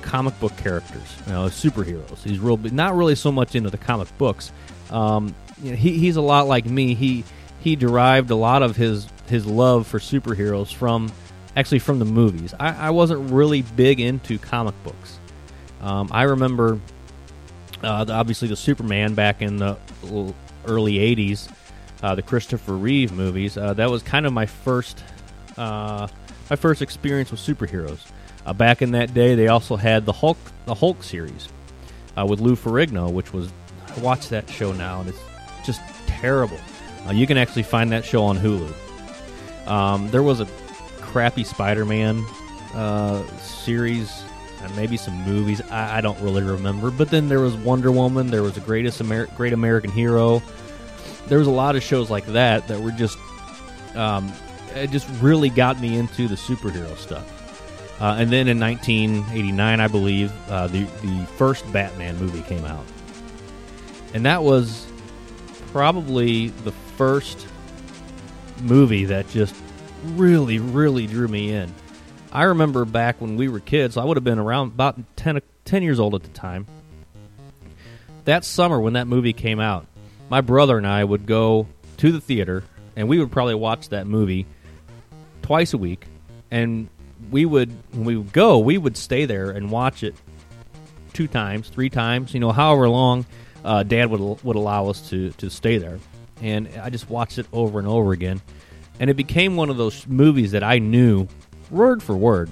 comic 0.00 0.40
book 0.40 0.56
characters, 0.56 1.14
you 1.26 1.32
know, 1.34 1.44
superheroes. 1.48 2.22
He's 2.22 2.38
real, 2.38 2.56
not 2.56 2.96
really 2.96 3.14
so 3.14 3.30
much 3.30 3.54
into 3.56 3.68
the 3.68 3.76
comic 3.76 4.08
books. 4.16 4.52
Um, 4.88 5.34
you 5.62 5.72
know, 5.72 5.76
he, 5.76 5.98
he's 5.98 6.16
a 6.16 6.22
lot 6.22 6.46
like 6.46 6.64
me. 6.64 6.94
He 6.94 7.24
he 7.60 7.76
derived 7.76 8.30
a 8.30 8.36
lot 8.36 8.62
of 8.62 8.74
his 8.74 9.06
his 9.28 9.44
love 9.44 9.86
for 9.86 9.98
superheroes 9.98 10.72
from 10.72 11.12
actually 11.58 11.80
from 11.80 11.98
the 11.98 12.04
movies. 12.04 12.54
I, 12.58 12.88
I 12.88 12.90
wasn't 12.90 13.30
really 13.30 13.62
big 13.62 14.00
into 14.00 14.38
comic 14.38 14.74
books. 14.84 15.18
Um, 15.80 16.08
I 16.12 16.22
remember 16.22 16.80
uh, 17.82 18.06
obviously 18.08 18.48
the 18.48 18.56
Superman 18.56 19.14
back 19.14 19.42
in 19.42 19.56
the 19.56 19.76
early 20.66 20.94
'80s 20.94 21.48
uh, 22.02 22.14
the 22.14 22.22
Christopher 22.22 22.74
Reeve 22.74 23.12
movies. 23.12 23.56
Uh, 23.56 23.74
that 23.74 23.90
was 23.90 24.02
kind 24.02 24.26
of 24.26 24.32
my 24.32 24.46
first 24.46 25.02
uh, 25.56 26.08
my 26.48 26.56
first 26.56 26.82
experience 26.82 27.30
with 27.30 27.40
superheroes. 27.40 28.00
Uh, 28.46 28.52
back 28.52 28.80
in 28.80 28.92
that 28.92 29.12
day, 29.12 29.34
they 29.34 29.48
also 29.48 29.76
had 29.76 30.06
the 30.06 30.12
Hulk 30.12 30.38
the 30.66 30.74
Hulk 30.74 31.02
series 31.02 31.48
uh, 32.16 32.24
with 32.26 32.40
Lou 32.40 32.56
Ferrigno, 32.56 33.10
which 33.12 33.32
was 33.32 33.50
I 33.88 34.00
watch 34.00 34.28
that 34.28 34.48
show 34.48 34.72
now 34.72 35.00
and 35.00 35.08
it's 35.08 35.20
just 35.64 35.80
terrible. 36.06 36.58
You 37.12 37.26
can 37.26 37.38
actually 37.38 37.62
find 37.62 37.90
that 37.92 38.04
show 38.04 38.22
on 38.24 38.36
Hulu. 38.36 38.70
Um, 39.66 40.10
there 40.10 40.22
was 40.22 40.40
a 40.40 40.46
crappy 41.08 41.44
Spider-Man 41.44 42.24
series 43.40 44.22
and 44.62 44.74
maybe 44.76 44.96
some 44.96 45.14
movies. 45.24 45.60
I, 45.70 45.98
I 45.98 46.00
don't 46.00 46.20
really 46.20 46.42
remember. 46.42 46.90
But 46.90 47.10
then 47.10 47.28
there 47.28 47.40
was 47.40 47.54
Wonder 47.56 47.90
Woman. 47.90 48.28
There 48.30 48.42
was 48.42 48.54
the 48.54 48.60
Greatest 48.60 49.00
Amer- 49.00 49.28
Great 49.36 49.52
American 49.52 49.90
Hero. 49.90 50.42
There 51.26 51.38
was 51.38 51.46
a 51.46 51.52
lot 51.52 51.76
of 51.76 51.82
shows 51.82 52.10
like 52.10 52.26
that 52.26 52.68
that 52.68 52.80
were 52.80 52.90
just, 52.92 53.18
um, 53.94 54.32
it 54.74 54.90
just 54.90 55.08
really 55.20 55.50
got 55.50 55.80
me 55.80 55.96
into 55.96 56.28
the 56.28 56.34
superhero 56.36 56.96
stuff. 56.96 57.34
Uh, 58.00 58.16
and 58.18 58.30
then 58.30 58.46
in 58.46 58.60
1989, 58.60 59.80
I 59.80 59.88
believe, 59.88 60.32
uh, 60.48 60.68
the 60.68 60.84
the 61.02 61.26
first 61.36 61.70
Batman 61.72 62.16
movie 62.18 62.42
came 62.42 62.64
out, 62.64 62.84
and 64.14 64.24
that 64.24 64.44
was 64.44 64.86
probably 65.72 66.48
the 66.62 66.70
first 66.96 67.48
movie 68.62 69.04
that 69.06 69.28
just 69.30 69.52
really, 70.04 70.58
really 70.58 71.06
drew 71.06 71.28
me 71.28 71.52
in. 71.52 71.72
I 72.32 72.44
remember 72.44 72.84
back 72.84 73.20
when 73.20 73.36
we 73.36 73.48
were 73.48 73.60
kids, 73.60 73.96
I 73.96 74.04
would 74.04 74.16
have 74.16 74.24
been 74.24 74.38
around 74.38 74.68
about 74.68 74.98
10, 75.16 75.40
10 75.64 75.82
years 75.82 75.98
old 75.98 76.14
at 76.14 76.22
the 76.22 76.28
time. 76.30 76.66
That 78.24 78.44
summer 78.44 78.80
when 78.80 78.92
that 78.94 79.06
movie 79.06 79.32
came 79.32 79.60
out, 79.60 79.86
my 80.28 80.40
brother 80.40 80.76
and 80.76 80.86
I 80.86 81.02
would 81.02 81.24
go 81.24 81.66
to 81.98 82.12
the 82.12 82.20
theater 82.20 82.62
and 82.96 83.08
we 83.08 83.18
would 83.18 83.32
probably 83.32 83.54
watch 83.54 83.88
that 83.90 84.06
movie 84.06 84.46
twice 85.40 85.72
a 85.72 85.78
week. 85.78 86.04
And 86.50 86.88
we 87.30 87.46
would, 87.46 87.70
when 87.92 88.04
we 88.04 88.16
would 88.16 88.32
go, 88.32 88.58
we 88.58 88.76
would 88.76 88.96
stay 88.96 89.24
there 89.24 89.50
and 89.50 89.70
watch 89.70 90.02
it 90.02 90.14
two 91.12 91.26
times, 91.26 91.68
three 91.68 91.90
times, 91.90 92.34
you 92.34 92.40
know, 92.40 92.52
however 92.52 92.88
long 92.88 93.24
uh, 93.64 93.82
Dad 93.82 94.10
would 94.10 94.42
would 94.44 94.56
allow 94.56 94.88
us 94.88 95.08
to 95.10 95.30
to 95.32 95.50
stay 95.50 95.78
there. 95.78 95.98
And 96.40 96.68
I 96.80 96.90
just 96.90 97.10
watched 97.10 97.38
it 97.38 97.46
over 97.52 97.78
and 97.78 97.88
over 97.88 98.12
again, 98.12 98.40
and 99.00 99.10
it 99.10 99.14
became 99.14 99.56
one 99.56 99.70
of 99.70 99.76
those 99.76 100.06
movies 100.06 100.52
that 100.52 100.62
I 100.62 100.78
knew 100.78 101.28
word 101.70 102.02
for 102.02 102.16
word. 102.16 102.50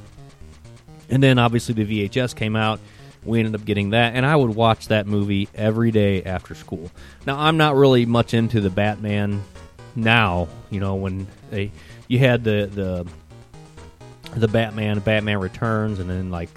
And 1.08 1.22
then 1.22 1.38
obviously 1.38 1.74
the 1.74 2.08
VHS 2.08 2.34
came 2.34 2.56
out. 2.56 2.80
We 3.24 3.40
ended 3.40 3.54
up 3.54 3.64
getting 3.64 3.90
that, 3.90 4.14
and 4.14 4.24
I 4.24 4.36
would 4.36 4.54
watch 4.54 4.88
that 4.88 5.06
movie 5.06 5.48
every 5.54 5.90
day 5.90 6.22
after 6.22 6.54
school. 6.54 6.90
Now 7.26 7.38
I'm 7.38 7.56
not 7.56 7.74
really 7.74 8.06
much 8.06 8.34
into 8.34 8.60
the 8.60 8.70
Batman 8.70 9.42
now. 9.96 10.46
You 10.70 10.78
know 10.78 10.94
when 10.94 11.26
they 11.50 11.72
you 12.06 12.20
had 12.20 12.44
the 12.44 12.70
the 12.72 13.06
the 14.38 14.46
Batman, 14.46 15.00
Batman 15.00 15.38
Returns, 15.38 15.98
and 15.98 16.08
then 16.08 16.30
like 16.30 16.50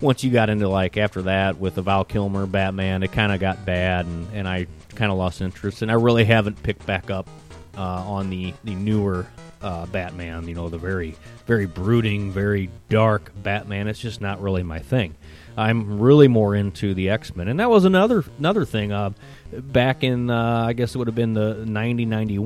once 0.00 0.22
you 0.22 0.30
got 0.30 0.48
into 0.48 0.68
like 0.68 0.96
after 0.96 1.22
that 1.22 1.58
with 1.58 1.74
the 1.74 1.82
Val 1.82 2.04
Kilmer 2.04 2.46
Batman, 2.46 3.02
it 3.02 3.10
kind 3.10 3.32
of 3.32 3.40
got 3.40 3.64
bad, 3.64 4.06
and, 4.06 4.28
and 4.32 4.48
I 4.48 4.66
kind 4.94 5.10
of 5.10 5.18
lost 5.18 5.40
interest, 5.40 5.82
and 5.82 5.90
I 5.90 5.94
really 5.94 6.24
haven't 6.24 6.62
picked 6.62 6.86
back 6.86 7.10
up 7.10 7.28
uh, 7.76 7.80
on 7.80 8.30
the 8.30 8.54
the 8.64 8.74
newer 8.74 9.26
uh, 9.62 9.86
Batman. 9.86 10.48
You 10.48 10.54
know, 10.54 10.68
the 10.68 10.78
very 10.78 11.14
very 11.46 11.66
brooding, 11.66 12.30
very 12.30 12.70
dark 12.88 13.32
Batman. 13.42 13.88
It's 13.88 13.98
just 13.98 14.20
not 14.20 14.40
really 14.42 14.62
my 14.62 14.78
thing. 14.78 15.14
I'm 15.56 16.00
really 16.00 16.26
more 16.26 16.54
into 16.54 16.94
the 16.94 17.10
X 17.10 17.36
Men, 17.36 17.48
and 17.48 17.60
that 17.60 17.70
was 17.70 17.84
another 17.84 18.24
another 18.38 18.64
thing. 18.64 18.92
Uh, 18.92 19.10
back 19.52 20.02
in 20.02 20.30
uh, 20.30 20.64
I 20.66 20.72
guess 20.72 20.94
it 20.94 20.98
would 20.98 21.08
have 21.08 21.14
been 21.14 21.34
the 21.34 21.64
90 21.64 22.38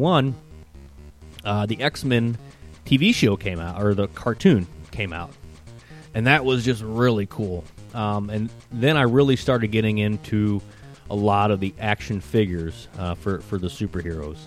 uh, 1.45 1.67
the 1.67 1.81
X 1.81 2.05
Men 2.05 2.37
TV 2.85 3.15
show 3.15 3.37
came 3.37 3.61
out, 3.61 3.83
or 3.83 3.95
the 3.95 4.09
cartoon 4.09 4.67
came 4.91 5.13
out 5.13 5.31
and 6.15 6.27
that 6.27 6.45
was 6.45 6.65
just 6.65 6.83
really 6.83 7.27
cool. 7.27 7.65
Um, 7.95 8.31
and 8.31 8.51
then 8.73 8.97
I 8.97 9.03
really 9.03 9.37
started 9.37 9.69
getting 9.69 9.99
into 9.99 10.61
a 11.11 11.15
lot 11.15 11.51
of 11.51 11.61
the 11.61 11.73
action 11.79 12.21
figures 12.21 12.89
uh, 12.99 13.15
for 13.15 13.41
for 13.41 13.59
the 13.59 13.69
superheroes. 13.69 14.39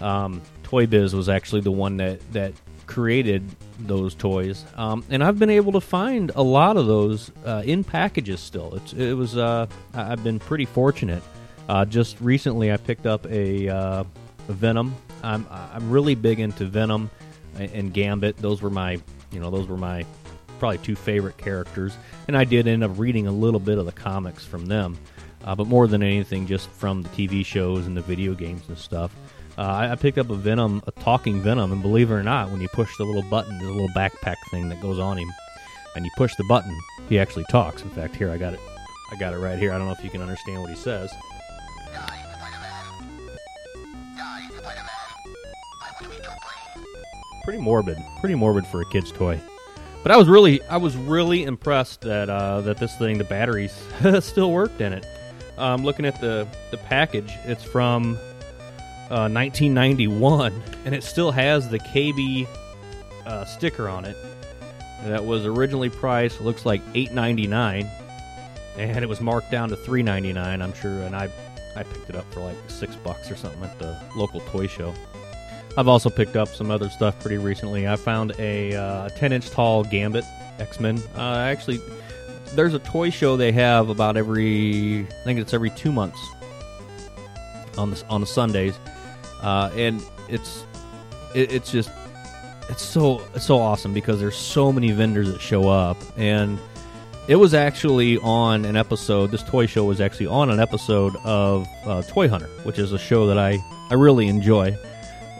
Um, 0.00 0.42
Toy 0.62 0.86
Biz 0.86 1.14
was 1.14 1.28
actually 1.28 1.62
the 1.62 1.70
one 1.70 1.96
that 1.98 2.20
that 2.32 2.52
created 2.86 3.44
those 3.80 4.14
toys, 4.14 4.64
um, 4.76 5.04
and 5.10 5.22
I've 5.22 5.38
been 5.38 5.50
able 5.50 5.72
to 5.72 5.80
find 5.80 6.32
a 6.34 6.42
lot 6.42 6.76
of 6.76 6.86
those 6.86 7.30
uh, 7.44 7.62
in 7.64 7.84
packages 7.84 8.40
still. 8.40 8.74
It's, 8.76 8.92
it 8.92 9.14
was 9.14 9.36
uh, 9.36 9.66
I've 9.94 10.22
been 10.22 10.38
pretty 10.38 10.64
fortunate. 10.64 11.22
Uh, 11.68 11.84
just 11.84 12.20
recently, 12.20 12.72
I 12.72 12.76
picked 12.76 13.06
up 13.06 13.26
a, 13.26 13.68
uh, 13.68 14.04
Venom. 14.48 14.94
I'm 15.22 15.46
I'm 15.50 15.90
really 15.90 16.14
big 16.14 16.40
into 16.40 16.64
Venom 16.66 17.10
and 17.58 17.92
Gambit. 17.92 18.36
Those 18.36 18.62
were 18.62 18.70
my 18.70 18.92
you 19.32 19.40
know 19.40 19.50
those 19.50 19.66
were 19.66 19.76
my 19.76 20.04
probably 20.58 20.78
two 20.78 20.96
favorite 20.96 21.36
characters, 21.36 21.96
and 22.28 22.36
I 22.36 22.44
did 22.44 22.66
end 22.66 22.84
up 22.84 22.92
reading 22.98 23.26
a 23.26 23.32
little 23.32 23.60
bit 23.60 23.78
of 23.78 23.86
the 23.86 23.92
comics 23.92 24.44
from 24.44 24.66
them, 24.66 24.98
uh, 25.44 25.54
but 25.54 25.66
more 25.66 25.86
than 25.86 26.02
anything, 26.02 26.46
just 26.46 26.68
from 26.70 27.02
the 27.02 27.08
TV 27.10 27.44
shows 27.44 27.86
and 27.86 27.96
the 27.96 28.02
video 28.02 28.34
games 28.34 28.62
and 28.68 28.78
stuff. 28.78 29.14
Uh, 29.58 29.62
I, 29.62 29.92
I, 29.92 29.94
picked 29.96 30.18
up 30.18 30.28
a 30.28 30.34
Venom, 30.34 30.82
a 30.86 30.90
talking 30.90 31.40
Venom, 31.40 31.72
and 31.72 31.80
believe 31.80 32.10
it 32.10 32.14
or 32.14 32.22
not, 32.22 32.50
when 32.50 32.60
you 32.60 32.68
push 32.74 32.94
the 32.98 33.04
little 33.04 33.22
button, 33.30 33.56
the 33.58 33.64
little 33.64 33.88
backpack 33.96 34.36
thing 34.50 34.68
that 34.68 34.82
goes 34.82 34.98
on 34.98 35.16
him, 35.16 35.32
and 35.94 36.04
you 36.04 36.10
push 36.18 36.34
the 36.36 36.44
button, 36.44 36.78
he 37.08 37.18
actually 37.18 37.44
talks. 37.44 37.82
In 37.82 37.88
fact, 37.88 38.16
here 38.16 38.30
I 38.30 38.36
got 38.36 38.52
it, 38.52 38.60
I 39.10 39.16
got 39.16 39.32
it 39.32 39.38
right 39.38 39.58
here. 39.58 39.72
I 39.72 39.78
don't 39.78 39.86
know 39.86 39.94
if 39.94 40.04
you 40.04 40.10
can 40.10 40.20
understand 40.20 40.60
what 40.60 40.68
he 40.68 40.76
says. 40.76 41.10
Pretty 47.44 47.60
morbid, 47.60 47.96
pretty 48.20 48.34
morbid 48.34 48.66
for 48.66 48.82
a 48.82 48.86
kid's 48.86 49.12
toy. 49.12 49.40
But 50.02 50.12
I 50.12 50.16
was 50.16 50.28
really, 50.28 50.62
I 50.64 50.76
was 50.76 50.96
really 50.96 51.44
impressed 51.44 52.02
that 52.02 52.28
uh, 52.28 52.60
that 52.62 52.76
this 52.76 52.94
thing, 52.96 53.18
the 53.18 53.24
batteries, 53.24 53.72
still 54.20 54.52
worked 54.52 54.80
in 54.80 54.92
it. 54.92 55.06
Um, 55.56 55.82
looking 55.82 56.04
at 56.04 56.20
the 56.20 56.46
the 56.70 56.76
package, 56.76 57.32
it's 57.44 57.64
from 57.64 58.18
uh, 59.10 59.28
1991, 59.28 60.62
and 60.84 60.94
it 60.94 61.02
still 61.02 61.30
has 61.30 61.68
the 61.68 61.78
KB 61.78 62.46
uh, 63.26 63.44
sticker 63.44 63.88
on 63.88 64.04
it. 64.04 64.16
That 65.04 65.24
was 65.24 65.46
originally 65.46 65.90
priced 65.90 66.40
looks 66.40 66.66
like 66.66 66.82
8.99, 66.92 67.88
and 68.76 69.04
it 69.04 69.08
was 69.08 69.20
marked 69.20 69.50
down 69.50 69.68
to 69.68 69.76
3.99. 69.76 70.62
I'm 70.62 70.74
sure, 70.74 71.02
and 71.02 71.14
I 71.14 71.30
I 71.76 71.82
picked 71.82 72.08
it 72.08 72.16
up 72.16 72.32
for 72.32 72.40
like 72.40 72.56
six 72.68 72.96
bucks 72.96 73.30
or 73.30 73.36
something 73.36 73.62
at 73.62 73.78
the 73.78 74.00
local 74.16 74.40
toy 74.40 74.66
show. 74.66 74.94
I've 75.76 75.88
also 75.88 76.08
picked 76.08 76.36
up 76.36 76.48
some 76.48 76.70
other 76.70 76.88
stuff 76.88 77.20
pretty 77.20 77.36
recently. 77.36 77.86
I 77.86 77.96
found 77.96 78.32
a 78.38 78.74
uh, 78.74 79.08
10 79.10 79.32
inch 79.32 79.50
tall 79.50 79.84
Gambit 79.84 80.24
X 80.58 80.80
Men. 80.80 81.02
Uh, 81.14 81.36
actually, 81.36 81.78
there's 82.54 82.72
a 82.72 82.78
toy 82.78 83.10
show 83.10 83.36
they 83.36 83.52
have 83.52 83.90
about 83.90 84.16
every, 84.16 85.00
I 85.00 85.24
think 85.24 85.38
it's 85.38 85.52
every 85.52 85.70
two 85.70 85.92
months 85.92 86.18
on 87.76 87.90
the 87.90 88.02
on 88.08 88.22
the 88.22 88.26
Sundays, 88.26 88.78
uh, 89.42 89.70
and 89.74 90.02
it's 90.28 90.64
it, 91.34 91.52
it's 91.52 91.70
just 91.70 91.90
it's 92.68 92.82
so 92.82 93.22
it's 93.34 93.44
so 93.44 93.58
awesome 93.58 93.94
because 93.94 94.20
there's 94.20 94.36
so 94.36 94.72
many 94.72 94.90
vendors 94.90 95.30
that 95.30 95.40
show 95.40 95.68
up 95.68 95.96
and 96.16 96.58
it 97.28 97.36
was 97.36 97.54
actually 97.54 98.18
on 98.18 98.64
an 98.64 98.76
episode 98.76 99.30
this 99.30 99.42
toy 99.44 99.66
show 99.66 99.84
was 99.84 100.00
actually 100.00 100.26
on 100.26 100.50
an 100.50 100.58
episode 100.58 101.14
of 101.24 101.66
uh, 101.84 102.02
toy 102.02 102.28
hunter 102.28 102.48
which 102.64 102.78
is 102.78 102.92
a 102.92 102.98
show 102.98 103.26
that 103.26 103.38
i 103.38 103.56
i 103.90 103.94
really 103.94 104.26
enjoy 104.26 104.76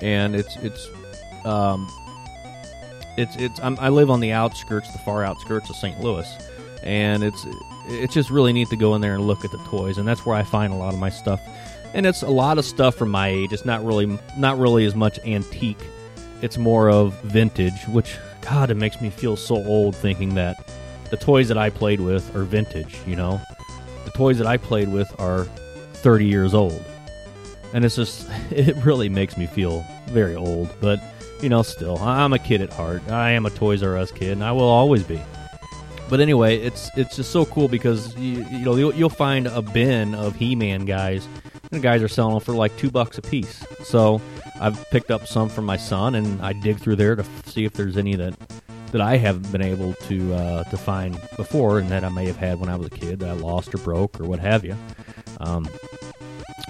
and 0.00 0.36
it's 0.36 0.56
it's 0.56 0.88
um, 1.44 1.88
it's 3.16 3.36
it's 3.36 3.60
I'm, 3.60 3.78
i 3.78 3.88
live 3.88 4.10
on 4.10 4.20
the 4.20 4.32
outskirts, 4.32 4.92
the 4.92 4.98
far 4.98 5.24
outskirts 5.24 5.70
of 5.70 5.76
St. 5.76 6.00
Louis, 6.00 6.28
and 6.82 7.22
it's 7.22 7.46
it's 7.88 8.14
just 8.14 8.30
really 8.30 8.52
neat 8.52 8.68
to 8.70 8.76
go 8.76 8.94
in 8.94 9.00
there 9.00 9.14
and 9.14 9.26
look 9.26 9.44
at 9.44 9.52
the 9.52 9.58
toys, 9.58 9.98
and 9.98 10.06
that's 10.06 10.26
where 10.26 10.36
I 10.36 10.42
find 10.42 10.72
a 10.72 10.76
lot 10.76 10.92
of 10.92 11.00
my 11.00 11.08
stuff. 11.08 11.40
And 11.96 12.06
it's 12.06 12.22
a 12.22 12.28
lot 12.28 12.58
of 12.58 12.64
stuff 12.64 12.94
from 12.94 13.10
my 13.10 13.28
age. 13.28 13.52
It's 13.52 13.64
not 13.64 13.84
really 13.84 14.18
not 14.38 14.58
really 14.58 14.84
as 14.84 14.94
much 14.94 15.18
antique. 15.24 15.80
It's 16.42 16.58
more 16.58 16.90
of 16.90 17.14
vintage, 17.22 17.84
which 17.88 18.16
God, 18.42 18.70
it 18.70 18.76
makes 18.76 19.00
me 19.00 19.10
feel 19.10 19.36
so 19.36 19.56
old 19.56 19.96
thinking 19.96 20.34
that 20.34 20.70
the 21.10 21.16
toys 21.16 21.48
that 21.48 21.58
I 21.58 21.70
played 21.70 22.00
with 22.00 22.36
are 22.36 22.44
vintage. 22.44 22.96
You 23.06 23.16
know, 23.16 23.40
the 24.04 24.10
toys 24.10 24.38
that 24.38 24.46
I 24.46 24.58
played 24.58 24.92
with 24.92 25.12
are 25.18 25.44
30 25.94 26.26
years 26.26 26.54
old 26.54 26.84
and 27.72 27.84
it's 27.84 27.96
just 27.96 28.28
it 28.50 28.76
really 28.84 29.08
makes 29.08 29.36
me 29.36 29.46
feel 29.46 29.84
very 30.06 30.34
old. 30.34 30.72
But 30.80 31.00
you 31.42 31.48
know, 31.48 31.62
still, 31.62 31.98
I'm 31.98 32.32
a 32.32 32.38
kid 32.38 32.62
at 32.62 32.72
heart. 32.72 33.02
I 33.10 33.32
am 33.32 33.46
a 33.46 33.50
Toys 33.50 33.82
R 33.82 33.96
Us 33.96 34.10
kid, 34.10 34.32
and 34.32 34.44
I 34.44 34.52
will 34.52 34.62
always 34.62 35.02
be. 35.02 35.20
But 36.08 36.20
anyway, 36.20 36.56
it's 36.58 36.90
it's 36.96 37.16
just 37.16 37.30
so 37.30 37.44
cool 37.44 37.68
because 37.68 38.16
you, 38.16 38.44
you 38.50 38.64
know 38.64 38.76
you'll, 38.76 38.94
you'll, 38.94 39.10
find 39.10 39.46
a 39.46 39.60
bin 39.60 40.14
of 40.14 40.36
He-Man 40.36 40.84
guys, 40.84 41.28
guys 41.80 42.02
are 42.02 42.08
selling 42.08 42.34
them 42.34 42.40
for 42.40 42.54
like 42.54 42.76
two 42.76 42.90
bucks 42.90 43.18
a 43.18 43.22
piece. 43.22 43.64
So 43.84 44.20
I've 44.60 44.88
picked 44.90 45.10
up 45.10 45.26
some 45.26 45.48
for 45.48 45.62
my 45.62 45.76
son, 45.76 46.14
and 46.14 46.40
I 46.42 46.52
dig 46.52 46.78
through 46.78 46.96
there 46.96 47.16
to 47.16 47.24
see 47.46 47.64
if 47.64 47.74
there's 47.74 47.96
any 47.96 48.16
that 48.16 48.34
that 48.92 49.00
I 49.00 49.16
haven't 49.16 49.50
been 49.50 49.62
able 49.62 49.94
to 49.94 50.34
uh, 50.34 50.64
to 50.64 50.76
find 50.76 51.20
before, 51.36 51.78
and 51.78 51.88
that 51.90 52.04
I 52.04 52.08
may 52.08 52.26
have 52.26 52.36
had 52.36 52.60
when 52.60 52.68
I 52.68 52.76
was 52.76 52.86
a 52.86 52.90
kid 52.90 53.20
that 53.20 53.28
I 53.28 53.32
lost 53.32 53.74
or 53.74 53.78
broke 53.78 54.20
or 54.20 54.24
what 54.24 54.38
have 54.38 54.64
you. 54.64 54.76
Um, 55.40 55.68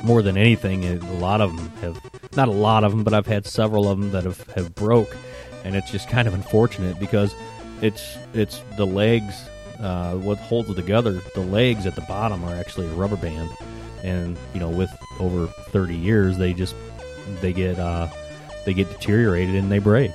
more 0.02 0.22
than 0.22 0.36
anything, 0.36 0.84
a 0.84 1.12
lot 1.14 1.40
of 1.40 1.56
them 1.56 1.68
have 1.80 2.00
not 2.36 2.48
a 2.48 2.52
lot 2.52 2.84
of 2.84 2.92
them, 2.92 3.04
but 3.04 3.14
I've 3.14 3.26
had 3.26 3.46
several 3.46 3.88
of 3.88 3.98
them 3.98 4.10
that 4.12 4.24
have, 4.24 4.42
have 4.54 4.74
broke, 4.74 5.16
and 5.64 5.74
it's 5.74 5.90
just 5.90 6.08
kind 6.08 6.28
of 6.28 6.34
unfortunate 6.34 6.98
because 6.98 7.34
it's 7.82 8.16
it's 8.34 8.62
the 8.76 8.86
legs 8.86 9.34
uh, 9.80 10.14
what 10.14 10.38
holds 10.38 10.70
it 10.70 10.74
together. 10.74 11.20
The 11.34 11.40
legs 11.40 11.86
at 11.86 11.94
the 11.94 12.02
bottom 12.02 12.44
are 12.44 12.54
actually 12.54 12.88
a 12.88 12.92
rubber 12.92 13.16
band, 13.16 13.50
and 14.02 14.36
you 14.54 14.60
know 14.60 14.68
with 14.68 14.90
over 15.20 15.46
30 15.46 15.94
years 15.94 16.36
they 16.38 16.52
just 16.52 16.74
they 17.40 17.52
get 17.52 17.78
uh, 17.78 18.08
they 18.64 18.74
get 18.74 18.88
deteriorated 18.90 19.54
and 19.54 19.70
they 19.70 19.78
break. 19.78 20.12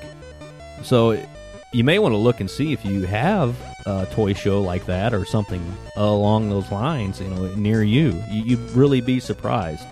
So 0.84 1.22
you 1.74 1.84
may 1.84 2.00
want 2.00 2.14
to 2.14 2.18
look 2.18 2.40
and 2.40 2.50
see 2.50 2.74
if 2.74 2.84
you 2.86 3.04
have 3.04 3.56
a 3.86 4.06
toy 4.12 4.34
show 4.34 4.62
like 4.62 4.86
that 4.86 5.14
or 5.14 5.26
something 5.26 5.64
along 5.96 6.50
those 6.50 6.72
lines, 6.72 7.22
you 7.22 7.28
know, 7.30 7.48
near 7.56 7.84
you. 7.84 8.22
you 8.30 8.44
you'd 8.44 8.72
really 8.72 9.02
be 9.02 9.20
surprised. 9.20 9.86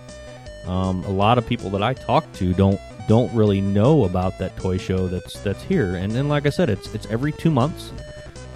Um, 0.66 1.02
a 1.04 1.10
lot 1.10 1.38
of 1.38 1.46
people 1.46 1.70
that 1.70 1.82
I 1.82 1.94
talk 1.94 2.30
to 2.34 2.52
don't 2.52 2.80
don't 3.08 3.32
really 3.34 3.60
know 3.60 4.04
about 4.04 4.38
that 4.38 4.56
toy 4.56 4.78
show 4.78 5.08
that's 5.08 5.40
that's 5.40 5.62
here. 5.62 5.96
And 5.96 6.12
then, 6.12 6.28
like 6.28 6.46
I 6.46 6.50
said, 6.50 6.68
it's 6.68 6.92
it's 6.94 7.06
every 7.06 7.32
two 7.32 7.50
months. 7.50 7.92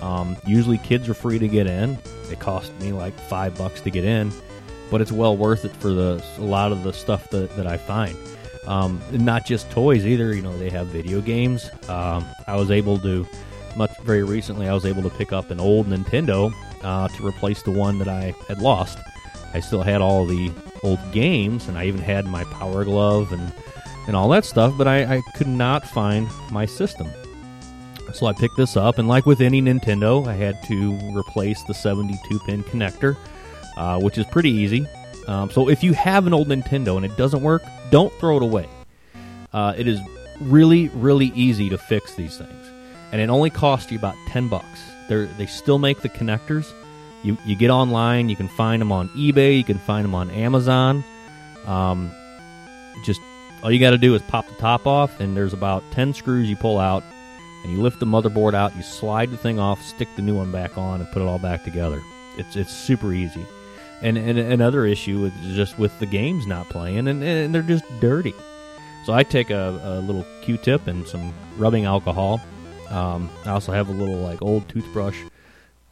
Um, 0.01 0.37
usually, 0.47 0.79
kids 0.79 1.09
are 1.09 1.15
free 1.15 1.39
to 1.39 1.49
get 1.49 1.67
in. 1.67 1.99
It 2.31 2.41
cost 2.41 2.73
me 2.81 2.93
like 2.93 3.19
five 3.29 3.57
bucks 3.57 3.81
to 3.81 3.91
get 3.91 4.05
in, 4.05 4.33
but 4.95 5.01
it's 5.01 5.11
well 5.11 5.37
worth 5.37 5.65
it 5.65 5.75
for 5.75 5.89
the 5.89 6.25
a 6.39 6.43
lot 6.45 6.71
of 6.71 6.85
the 6.85 6.93
stuff 6.93 7.29
that, 7.31 7.51
that 7.57 7.67
I 7.67 7.77
find. 7.77 8.17
Um, 8.69 9.03
not 9.11 9.45
just 9.45 9.69
toys 9.73 10.07
either. 10.07 10.33
You 10.33 10.41
know, 10.41 10.57
they 10.57 10.71
have 10.71 10.87
video 10.87 11.21
games. 11.21 11.69
Um, 11.89 12.25
I 12.47 12.55
was 12.55 12.71
able 12.71 13.01
to 13.01 13.27
much 13.75 13.91
very 14.03 14.23
recently. 14.23 14.69
I 14.69 14.73
was 14.73 14.87
able 14.87 15.03
to 15.03 15.11
pick 15.11 15.33
up 15.33 15.51
an 15.51 15.59
old 15.59 15.89
Nintendo 15.89 16.55
uh, 16.85 17.09
to 17.09 17.27
replace 17.27 17.61
the 17.65 17.73
one 17.73 17.99
that 17.99 18.07
I 18.07 18.37
had 18.47 18.63
lost. 18.63 19.01
I 19.53 19.59
still 19.59 19.83
had 19.83 20.01
all 20.01 20.27
the 20.27 20.53
old 20.85 21.01
games, 21.11 21.67
and 21.67 21.77
I 21.77 21.87
even 21.87 22.01
had 22.01 22.25
my 22.27 22.45
Power 22.45 22.85
Glove 22.85 23.33
and 23.33 23.53
and 24.07 24.15
all 24.15 24.29
that 24.29 24.45
stuff, 24.45 24.75
but 24.79 24.87
I, 24.87 25.17
I 25.17 25.23
could 25.35 25.49
not 25.49 25.85
find 25.89 26.29
my 26.53 26.67
system. 26.67 27.11
So 28.13 28.27
I 28.27 28.33
picked 28.33 28.57
this 28.57 28.77
up, 28.77 28.99
and 28.99 29.09
like 29.09 29.27
with 29.27 29.41
any 29.41 29.61
Nintendo, 29.61 30.25
I 30.29 30.35
had 30.35 30.63
to 30.69 30.97
replace 31.19 31.65
the 31.65 31.75
72 31.75 32.39
pin 32.47 32.63
connector, 32.63 33.17
uh, 33.77 34.01
which 34.01 34.19
is 34.19 34.27
pretty 34.27 34.51
easy. 34.51 34.87
Um, 35.27 35.51
so 35.51 35.69
if 35.69 35.83
you 35.83 35.93
have 35.95 36.27
an 36.27 36.35
old 36.35 36.49
Nintendo 36.49 36.97
and 36.97 37.05
it 37.05 37.17
doesn't 37.17 37.43
work, 37.43 37.63
don't 37.91 38.13
throw 38.15 38.37
it 38.37 38.43
away. 38.43 38.69
Uh, 39.53 39.75
it 39.77 39.87
is 39.87 40.01
really, 40.41 40.89
really 40.89 41.27
easy 41.35 41.69
to 41.71 41.79
fix 41.79 42.15
these 42.15 42.37
things, 42.37 42.71
and 43.13 43.21
it 43.21 43.31
only 43.31 43.51
costs 43.51 43.91
you 43.91 43.99
about 43.99 44.17
10 44.29 44.49
bucks. 44.49 44.81
They're, 45.09 45.27
they 45.27 45.47
still 45.47 45.79
make 45.79 46.01
the 46.01 46.09
connectors. 46.09 46.73
You, 47.23 47.39
you 47.47 47.57
get 47.57 47.71
online, 47.71 48.29
you 48.29 48.37
can 48.37 48.49
find 48.49 48.83
them 48.83 48.93
on 48.93 49.09
eBay, 49.11 49.57
you 49.57 49.65
can 49.65 49.79
find 49.79 50.05
them 50.05 50.15
on 50.15 50.31
Amazon. 50.31 51.05
Um, 51.67 52.13
just 53.05 53.21
all 53.63 53.71
you 53.73 53.81
got 53.81 53.93
to 53.93 53.99
do 53.99 54.15
is 54.15 54.23
pop 54.23 54.47
the 54.49 54.55
top 54.57 54.87
off, 54.87 55.21
and 55.21 55.37
there's 55.37 55.55
about 55.55 55.83
10 55.93 56.13
screws 56.13 56.51
you 56.51 56.57
pull 56.57 56.79
out, 56.79 57.03
and 57.63 57.73
you 57.73 57.81
lift 57.81 58.01
the 58.01 58.07
motherboard 58.07 58.55
out, 58.55 58.77
you 58.77 58.83
slide 58.83 59.31
the 59.31 59.39
thing 59.39 59.59
off, 59.59 59.81
stick 59.83 60.09
the 60.17 60.23
new 60.23 60.35
one 60.35 60.53
back 60.53 60.77
on, 60.77 61.01
and 61.01 61.11
put 61.13 61.23
it 61.23 61.27
all 61.27 61.39
back 61.39 61.65
together. 61.65 62.03
It's, 62.37 62.57
it's 62.57 62.73
super 62.73 63.13
easy. 63.13 63.47
And, 64.05 64.19
and 64.19 64.39
another 64.39 64.85
issue 64.85 65.25
is 65.25 65.57
just 65.57 65.79
with 65.79 65.99
the 65.99 66.05
games 66.05 66.47
not 66.47 66.69
playing, 66.69 67.09
and, 67.09 67.25
and 67.25 67.55
they're 67.55 67.63
just 67.63 67.85
dirty. 68.01 68.35
So 69.07 69.15
I 69.15 69.23
take 69.23 69.49
a, 69.49 69.81
a 69.83 70.01
little 70.01 70.27
Q-tip 70.43 70.87
and 70.87 71.09
some 71.09 71.33
rubbing 71.57 71.87
alcohol. 71.87 72.39
Um, 72.91 73.31
I 73.47 73.51
also 73.51 73.73
have 73.73 73.89
a 73.89 73.93
little 73.93 74.17
like 74.17 74.43
old 74.43 74.69
toothbrush 74.69 75.19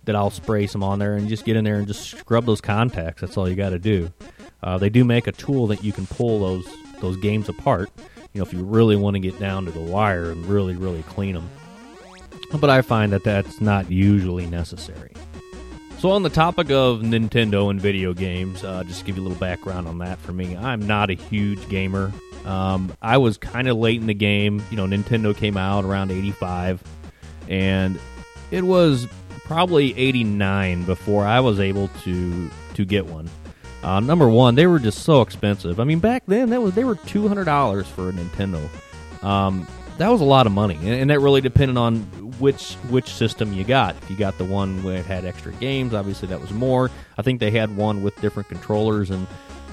that 0.05 0.15
I'll 0.15 0.31
spray 0.31 0.67
some 0.67 0.83
on 0.83 0.99
there 0.99 1.15
and 1.15 1.27
just 1.27 1.47
get 1.47 1.57
in 1.57 1.65
there 1.65 1.77
and 1.77 1.87
just 1.87 2.19
scrub 2.19 2.45
those 2.45 2.61
contacts. 2.61 3.23
That's 3.23 3.39
all 3.39 3.49
you 3.49 3.55
got 3.55 3.71
to 3.71 3.79
do. 3.79 4.13
Uh, 4.63 4.77
they 4.77 4.91
do 4.91 5.05
make 5.05 5.27
a 5.27 5.33
tool 5.33 5.67
that 5.69 5.83
you 5.83 5.93
can 5.93 6.07
pull 6.07 6.41
those 6.41 6.69
those 7.01 7.17
games 7.17 7.49
apart. 7.49 7.91
You 8.35 8.41
know, 8.41 8.47
if 8.47 8.53
you 8.53 8.63
really 8.63 8.95
want 8.95 9.15
to 9.15 9.21
get 9.21 9.39
down 9.39 9.65
to 9.65 9.71
the 9.71 9.81
wire 9.81 10.31
and 10.31 10.45
really, 10.47 10.77
really 10.77 11.03
clean 11.05 11.35
them. 11.35 11.49
But 12.61 12.69
I 12.69 12.83
find 12.83 13.13
that 13.13 13.25
that's 13.25 13.61
not 13.61 13.91
usually 13.91 14.47
necessary. 14.47 15.13
So, 16.03 16.11
on 16.11 16.25
the 16.25 16.31
topic 16.31 16.69
of 16.73 17.03
Nintendo 17.03 17.71
and 17.71 17.81
video 17.81 18.13
games, 18.13 18.65
uh, 18.65 18.83
just 18.83 18.99
to 18.99 19.05
give 19.05 19.17
you 19.17 19.23
a 19.23 19.25
little 19.25 19.39
background 19.39 19.87
on 19.87 19.99
that 19.99 20.19
for 20.19 20.33
me, 20.33 20.57
I'm 20.57 20.85
not 20.85 21.11
a 21.11 21.13
huge 21.13 21.69
gamer. 21.69 22.13
Um, 22.45 22.93
I 23.01 23.19
was 23.19 23.39
kind 23.39 23.69
of 23.69 23.77
late 23.77 24.01
in 24.01 24.09
the 24.09 24.13
game. 24.13 24.61
You 24.73 24.79
know, 24.79 24.87
Nintendo 24.87 25.33
came 25.37 25.57
out 25.57 25.85
around 25.85 26.11
85, 26.11 26.83
and 27.49 28.01
it 28.51 28.65
was 28.65 29.07
probably 29.45 29.97
89 29.97 30.87
before 30.87 31.25
I 31.25 31.39
was 31.39 31.61
able 31.61 31.87
to 32.03 32.51
to 32.75 32.85
get 32.85 33.07
one. 33.07 33.31
Uh, 33.85 34.01
number 34.01 34.29
one, 34.29 34.57
they 34.57 34.67
were 34.67 34.81
just 34.81 35.05
so 35.05 35.21
expensive. 35.23 35.79
I 35.79 35.85
mean, 35.85 36.01
back 36.01 36.25
then 36.27 36.51
that 36.51 36.61
was 36.61 36.75
they 36.75 36.83
were 36.83 36.97
two 36.97 37.29
hundred 37.29 37.45
dollars 37.45 37.87
for 37.87 38.09
a 38.09 38.13
Nintendo. 38.13 38.69
Um, 39.23 39.69
that 39.99 40.09
was 40.09 40.21
a 40.21 40.25
lot 40.25 40.49
of 40.49 40.53
money, 40.53 40.75
and, 40.75 40.89
and, 40.89 41.11
that 41.11 41.21
really 41.21 41.41
depended 41.41 41.77
on 41.77 42.32
which 42.43 42.75
which 42.91 43.09
system 43.09 43.53
you 43.53 43.65
got. 43.65 43.97
If 44.03 44.11
you 44.11 44.17
got 44.17 44.37
the 44.37 44.45
one 44.45 44.83
where 44.83 44.99
it 44.99 45.07
had 45.07 45.25
extra 45.25 45.53
games, 45.53 45.95
obviously 45.95 46.29
that 46.29 46.41
was 46.41 46.51
more. 46.51 46.91
I 47.17 47.23
think 47.23 47.41
they 47.41 47.51
had 47.51 47.77
one 47.77 48.03
with 48.03 48.21
different 48.21 48.49
controllers, 48.49 49.11
and 49.11 49.27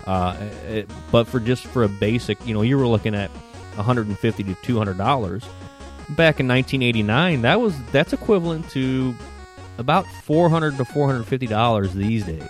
uh, 0.06 0.38
it, 0.68 0.90
but 1.12 1.28
for 1.28 1.40
just 1.40 1.66
for 1.66 1.84
a 1.84 1.90
basic, 1.90 2.46
you 2.46 2.54
know, 2.54 2.62
you 2.62 2.78
were 2.78 2.88
looking 2.88 3.16
at 3.16 3.30
one 3.76 3.86
hundred 3.86 4.08
and 4.08 4.18
fifty 4.18 4.44
to 4.44 4.56
two 4.62 4.78
hundred 4.78 4.98
dollars. 4.98 5.44
Back 6.10 6.40
in 6.40 6.48
1989, 6.48 7.42
that 7.42 7.60
was 7.60 7.76
that's 7.92 8.14
equivalent 8.14 8.70
to 8.72 9.14
about 9.78 10.06
400 10.24 10.78
to 10.78 10.86
450 10.86 11.48
dollars 11.48 11.94
these 11.94 12.26
days 12.26 12.50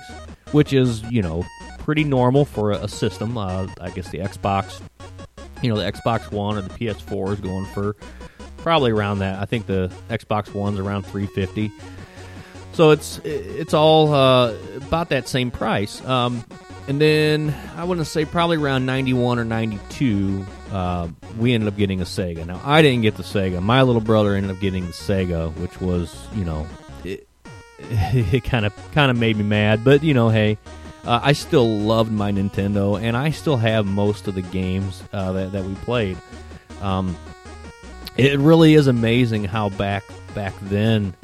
which 0.51 0.73
is 0.73 1.03
you 1.03 1.21
know 1.21 1.45
pretty 1.79 2.03
normal 2.03 2.45
for 2.45 2.71
a, 2.71 2.83
a 2.83 2.87
system. 2.87 3.37
Uh, 3.37 3.67
I 3.81 3.89
guess 3.91 4.09
the 4.09 4.19
Xbox, 4.19 4.81
you 5.61 5.69
know, 5.69 5.77
the 5.77 5.91
Xbox 5.91 6.31
One 6.31 6.57
or 6.57 6.61
the 6.61 6.69
PS4 6.69 7.33
is 7.33 7.39
going 7.39 7.65
for 7.67 7.95
probably 8.61 8.91
around 8.91 9.19
that. 9.19 9.39
I 9.39 9.45
think 9.45 9.65
the 9.65 9.91
Xbox 10.09 10.53
One's 10.53 10.79
around 10.79 11.03
350. 11.03 11.71
So 12.73 12.91
it's 12.91 13.19
it's 13.23 13.73
all 13.73 14.13
uh, 14.13 14.53
about 14.77 15.09
that 15.09 15.27
same 15.27 15.51
price. 15.51 16.03
Um, 16.05 16.43
and 16.87 16.99
then 16.99 17.53
I 17.75 17.83
want 17.83 17.99
to 17.99 18.05
say 18.05 18.25
probably 18.25 18.57
around 18.57 18.85
91 18.85 19.37
or 19.37 19.45
92, 19.45 20.45
uh, 20.71 21.07
we 21.37 21.53
ended 21.53 21.67
up 21.67 21.77
getting 21.77 22.01
a 22.01 22.05
Sega. 22.05 22.45
Now 22.45 22.61
I 22.63 22.81
didn't 22.81 23.01
get 23.01 23.15
the 23.15 23.23
Sega. 23.23 23.61
My 23.61 23.81
little 23.81 24.01
brother 24.01 24.35
ended 24.35 24.51
up 24.51 24.59
getting 24.59 24.85
the 24.85 24.93
Sega, 24.93 25.53
which 25.57 25.81
was 25.81 26.15
you 26.33 26.45
know 26.45 26.67
it 27.79 28.43
kind 28.43 28.65
of 28.65 28.73
kind 28.91 29.11
of 29.11 29.17
made 29.17 29.37
me 29.37 29.43
mad. 29.43 29.83
But 29.83 30.03
you 30.03 30.13
know, 30.13 30.29
hey, 30.29 30.57
uh, 31.05 31.19
I 31.23 31.33
still 31.33 31.67
loved 31.67 32.11
my 32.11 32.31
Nintendo, 32.31 33.01
and 33.01 33.15
I 33.15 33.31
still 33.31 33.57
have 33.57 33.85
most 33.85 34.27
of 34.27 34.35
the 34.35 34.41
games 34.41 35.03
uh, 35.13 35.31
that 35.33 35.51
that 35.53 35.63
we 35.63 35.75
played. 35.75 36.17
Um, 36.81 37.17
it 38.19 38.39
really 38.39 38.73
is 38.73 38.87
amazing 38.87 39.45
how 39.45 39.69
back 39.69 40.03
back 40.35 40.53
then, 40.63 41.15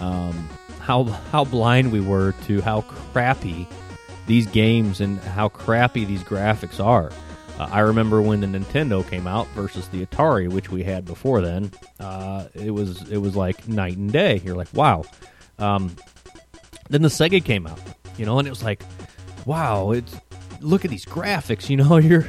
um, 0.00 0.48
how 0.80 1.04
how 1.04 1.44
blind 1.44 1.92
we 1.92 2.00
were 2.00 2.32
to 2.44 2.60
how 2.60 2.82
crappy 2.82 3.66
these 4.26 4.46
games 4.46 5.00
and 5.00 5.18
how 5.20 5.48
crappy 5.48 6.04
these 6.04 6.22
graphics 6.22 6.82
are. 6.84 7.10
Uh, 7.58 7.68
I 7.70 7.80
remember 7.80 8.20
when 8.22 8.40
the 8.40 8.46
Nintendo 8.46 9.08
came 9.08 9.26
out 9.26 9.46
versus 9.48 9.88
the 9.88 10.04
Atari, 10.04 10.50
which 10.50 10.70
we 10.70 10.82
had 10.82 11.04
before 11.04 11.40
then. 11.40 11.70
Uh, 11.98 12.46
it 12.54 12.70
was 12.70 13.08
it 13.10 13.18
was 13.18 13.34
like 13.34 13.66
night 13.68 13.96
and 13.96 14.12
day. 14.12 14.40
You're 14.44 14.56
like, 14.56 14.72
wow, 14.74 15.04
um, 15.58 15.94
then 16.90 17.02
the 17.02 17.08
Sega 17.08 17.42
came 17.42 17.66
out, 17.66 17.80
you 18.18 18.26
know, 18.26 18.38
and 18.38 18.46
it 18.46 18.50
was 18.50 18.62
like, 18.62 18.82
wow, 19.46 19.92
it's 19.92 20.14
look 20.60 20.84
at 20.84 20.90
these 20.90 21.06
graphics, 21.06 21.70
you 21.70 21.76
know, 21.78 21.96
you're 21.98 22.26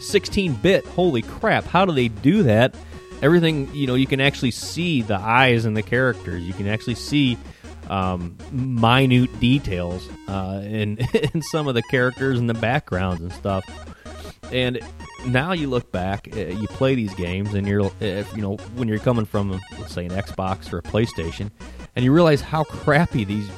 16 0.00 0.54
bit. 0.54 0.86
Holy 0.86 1.22
crap, 1.22 1.64
how 1.64 1.84
do 1.84 1.92
they 1.92 2.08
do 2.08 2.42
that? 2.44 2.74
Everything, 3.20 3.74
you 3.74 3.86
know, 3.86 3.94
you 3.94 4.06
can 4.06 4.20
actually 4.20 4.52
see 4.52 5.02
the 5.02 5.16
eyes 5.16 5.64
and 5.64 5.76
the 5.76 5.82
characters. 5.82 6.42
You 6.42 6.52
can 6.52 6.68
actually 6.68 6.94
see 6.94 7.36
um, 7.88 8.36
minute 8.52 9.40
details 9.40 10.08
uh, 10.28 10.60
in 10.64 10.98
in 11.34 11.42
some 11.42 11.68
of 11.68 11.74
the 11.74 11.82
characters 11.90 12.38
and 12.38 12.48
the 12.48 12.54
backgrounds 12.54 13.22
and 13.22 13.32
stuff. 13.32 13.64
And 14.52 14.80
now 15.26 15.52
you 15.52 15.68
look 15.68 15.92
back, 15.92 16.28
uh, 16.32 16.38
you 16.38 16.66
play 16.68 16.94
these 16.94 17.14
games, 17.14 17.52
and 17.54 17.66
you're, 17.66 17.90
you 18.00 18.24
know, 18.36 18.56
when 18.76 18.88
you're 18.88 18.98
coming 18.98 19.26
from, 19.26 19.60
let's 19.78 19.92
say, 19.92 20.06
an 20.06 20.12
Xbox 20.12 20.72
or 20.72 20.78
a 20.78 20.82
PlayStation, 20.82 21.50
and 21.96 22.04
you 22.04 22.12
realize 22.12 22.40
how 22.40 22.64
crappy 22.64 23.24
these 23.24 23.48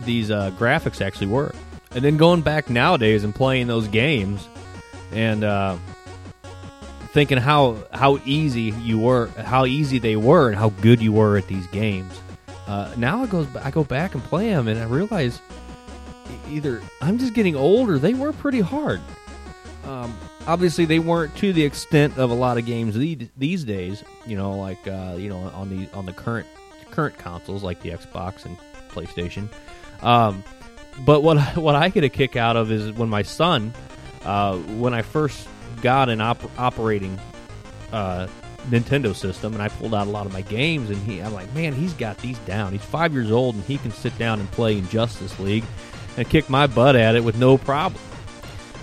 these 0.00 0.30
uh, 0.30 0.50
graphics 0.58 1.04
actually 1.04 1.28
were. 1.28 1.54
And 1.92 2.04
then 2.04 2.16
going 2.16 2.42
back 2.42 2.68
nowadays 2.68 3.24
and 3.24 3.34
playing 3.34 3.68
those 3.68 3.88
games, 3.88 4.46
and 5.12 5.44
uh, 5.44 5.78
thinking 7.16 7.38
how 7.38 7.78
how 7.94 8.18
easy 8.26 8.74
you 8.82 8.98
were, 8.98 9.28
how 9.38 9.64
easy 9.64 9.98
they 9.98 10.16
were, 10.16 10.48
and 10.48 10.58
how 10.58 10.68
good 10.68 11.00
you 11.00 11.14
were 11.14 11.38
at 11.38 11.46
these 11.46 11.66
games. 11.68 12.12
Uh, 12.66 12.92
now 12.98 13.22
I 13.22 13.26
goes 13.26 13.46
I 13.56 13.70
go 13.70 13.84
back 13.84 14.14
and 14.14 14.22
play 14.22 14.50
them, 14.50 14.68
and 14.68 14.78
I 14.78 14.84
realize 14.84 15.40
either 16.50 16.82
I'm 17.00 17.16
just 17.16 17.32
getting 17.32 17.56
older. 17.56 17.98
They 17.98 18.12
were 18.12 18.34
pretty 18.34 18.60
hard. 18.60 19.00
Um, 19.84 20.14
obviously, 20.46 20.84
they 20.84 20.98
weren't 20.98 21.34
to 21.36 21.54
the 21.54 21.64
extent 21.64 22.18
of 22.18 22.30
a 22.30 22.34
lot 22.34 22.58
of 22.58 22.66
games 22.66 22.94
these 23.38 23.64
days. 23.64 24.04
You 24.26 24.36
know, 24.36 24.58
like 24.58 24.86
uh, 24.86 25.14
you 25.16 25.30
know 25.30 25.38
on 25.54 25.70
the 25.70 25.88
on 25.94 26.04
the 26.04 26.12
current 26.12 26.46
current 26.90 27.16
consoles 27.16 27.62
like 27.62 27.80
the 27.80 27.92
Xbox 27.92 28.44
and 28.44 28.58
PlayStation. 28.90 29.48
Um, 30.02 30.44
but 31.06 31.22
what 31.22 31.38
what 31.56 31.76
I 31.76 31.88
get 31.88 32.04
a 32.04 32.10
kick 32.10 32.36
out 32.36 32.56
of 32.58 32.70
is 32.70 32.92
when 32.92 33.08
my 33.08 33.22
son, 33.22 33.72
uh, 34.22 34.58
when 34.58 34.92
I 34.92 35.00
first 35.00 35.48
got 35.80 36.08
an 36.08 36.20
op- 36.20 36.58
operating 36.58 37.18
uh, 37.92 38.26
Nintendo 38.68 39.14
system, 39.14 39.54
and 39.54 39.62
I 39.62 39.68
pulled 39.68 39.94
out 39.94 40.06
a 40.06 40.10
lot 40.10 40.26
of 40.26 40.32
my 40.32 40.42
games, 40.42 40.90
and 40.90 40.98
he, 41.02 41.20
I'm 41.20 41.32
like, 41.32 41.52
man, 41.54 41.72
he's 41.72 41.92
got 41.92 42.18
these 42.18 42.38
down. 42.40 42.72
He's 42.72 42.84
five 42.84 43.12
years 43.12 43.30
old, 43.30 43.54
and 43.54 43.64
he 43.64 43.78
can 43.78 43.90
sit 43.90 44.16
down 44.18 44.40
and 44.40 44.50
play 44.52 44.78
in 44.78 44.88
Justice 44.88 45.38
League 45.38 45.64
and 46.16 46.28
kick 46.28 46.50
my 46.50 46.66
butt 46.66 46.96
at 46.96 47.14
it 47.14 47.22
with 47.22 47.38
no 47.38 47.58
problem. 47.58 48.02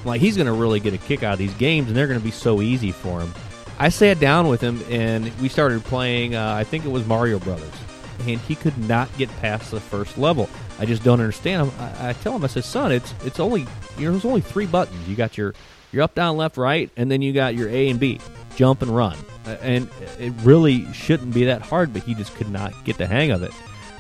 I'm 0.04 0.06
like 0.06 0.22
he's 0.22 0.36
going 0.36 0.48
to 0.48 0.54
really 0.54 0.80
get 0.80 0.94
a 0.94 0.98
kick 0.98 1.24
out 1.24 1.34
of 1.34 1.40
these 1.40 1.54
games, 1.56 1.88
and 1.88 1.96
they're 1.96 2.08
going 2.08 2.20
to 2.20 2.24
be 2.24 2.32
so 2.32 2.62
easy 2.62 2.92
for 2.92 3.22
him. 3.22 3.34
I 3.80 3.90
sat 3.90 4.20
down 4.20 4.48
with 4.48 4.62
him 4.62 4.84
and 4.90 5.32
we 5.40 5.50
started 5.50 5.84
playing. 5.84 6.36
Uh, 6.36 6.54
I 6.54 6.64
think 6.64 6.86
it 6.86 6.90
was 6.90 7.06
Mario 7.08 7.40
Brothers, 7.40 7.74
and 8.20 8.40
he 8.42 8.56
could 8.56 8.78
not 8.78 9.10
get 9.18 9.30
past 9.38 9.72
the 9.72 9.80
first 9.80 10.18
level. 10.18 10.50
I 10.80 10.86
just 10.86 11.04
don't 11.04 11.20
understand. 11.20 11.72
I, 11.80 12.10
I 12.10 12.14
tell 12.14 12.36
him, 12.36 12.44
I 12.44 12.48
said, 12.48 12.66
"Son, 12.66 12.92
it's 12.92 13.14
it's 13.26 13.40
only 13.40 13.62
you 13.98 14.06
know, 14.06 14.12
there's 14.12 14.26
only 14.26 14.42
three 14.42 14.66
buttons. 14.66 15.08
You 15.08 15.16
got 15.16 15.38
your 15.38 15.54
your 15.94 16.04
up, 16.04 16.16
down, 16.16 16.38
left, 16.38 16.58
right, 16.58 16.90
and 16.98 17.10
then 17.10 17.22
you 17.22 17.34
got 17.34 17.56
your 17.56 17.70
A 17.70 17.90
and 17.90 18.00
B, 18.00 18.20
jump 18.56 18.82
and 18.82 18.96
run. 18.96 19.18
And 19.46 19.90
it 20.20 20.34
really 20.42 20.92
shouldn't 20.94 21.34
be 21.34 21.46
that 21.46 21.62
hard, 21.62 21.94
but 21.94 22.04
he 22.04 22.14
just 22.16 22.34
could 22.36 22.50
not 22.50 22.74
get 22.86 22.98
the 22.98 23.08
hang 23.08 23.32
of 23.32 23.44
it. 23.44 23.52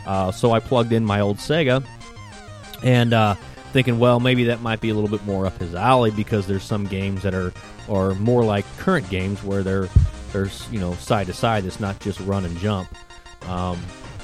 Uh, 0.05 0.31
so 0.31 0.51
I 0.51 0.59
plugged 0.59 0.91
in 0.91 1.05
my 1.05 1.19
old 1.19 1.37
Sega, 1.37 1.85
and 2.81 3.13
uh, 3.13 3.35
thinking, 3.71 3.99
well, 3.99 4.19
maybe 4.19 4.45
that 4.45 4.61
might 4.61 4.81
be 4.81 4.89
a 4.89 4.93
little 4.93 5.09
bit 5.09 5.25
more 5.25 5.45
up 5.45 5.57
his 5.59 5.75
alley 5.75 6.11
because 6.11 6.47
there's 6.47 6.63
some 6.63 6.85
games 6.85 7.23
that 7.23 7.33
are 7.33 7.51
are 7.89 8.15
more 8.15 8.43
like 8.43 8.65
current 8.77 9.09
games 9.09 9.43
where 9.43 9.61
they're 9.61 9.89
there's 10.31 10.69
you 10.71 10.79
know 10.79 10.93
side 10.95 11.27
to 11.27 11.33
side. 11.33 11.65
It's 11.65 11.79
not 11.79 11.99
just 11.99 12.19
run 12.21 12.45
and 12.45 12.57
jump. 12.57 12.89
Um, 13.49 13.79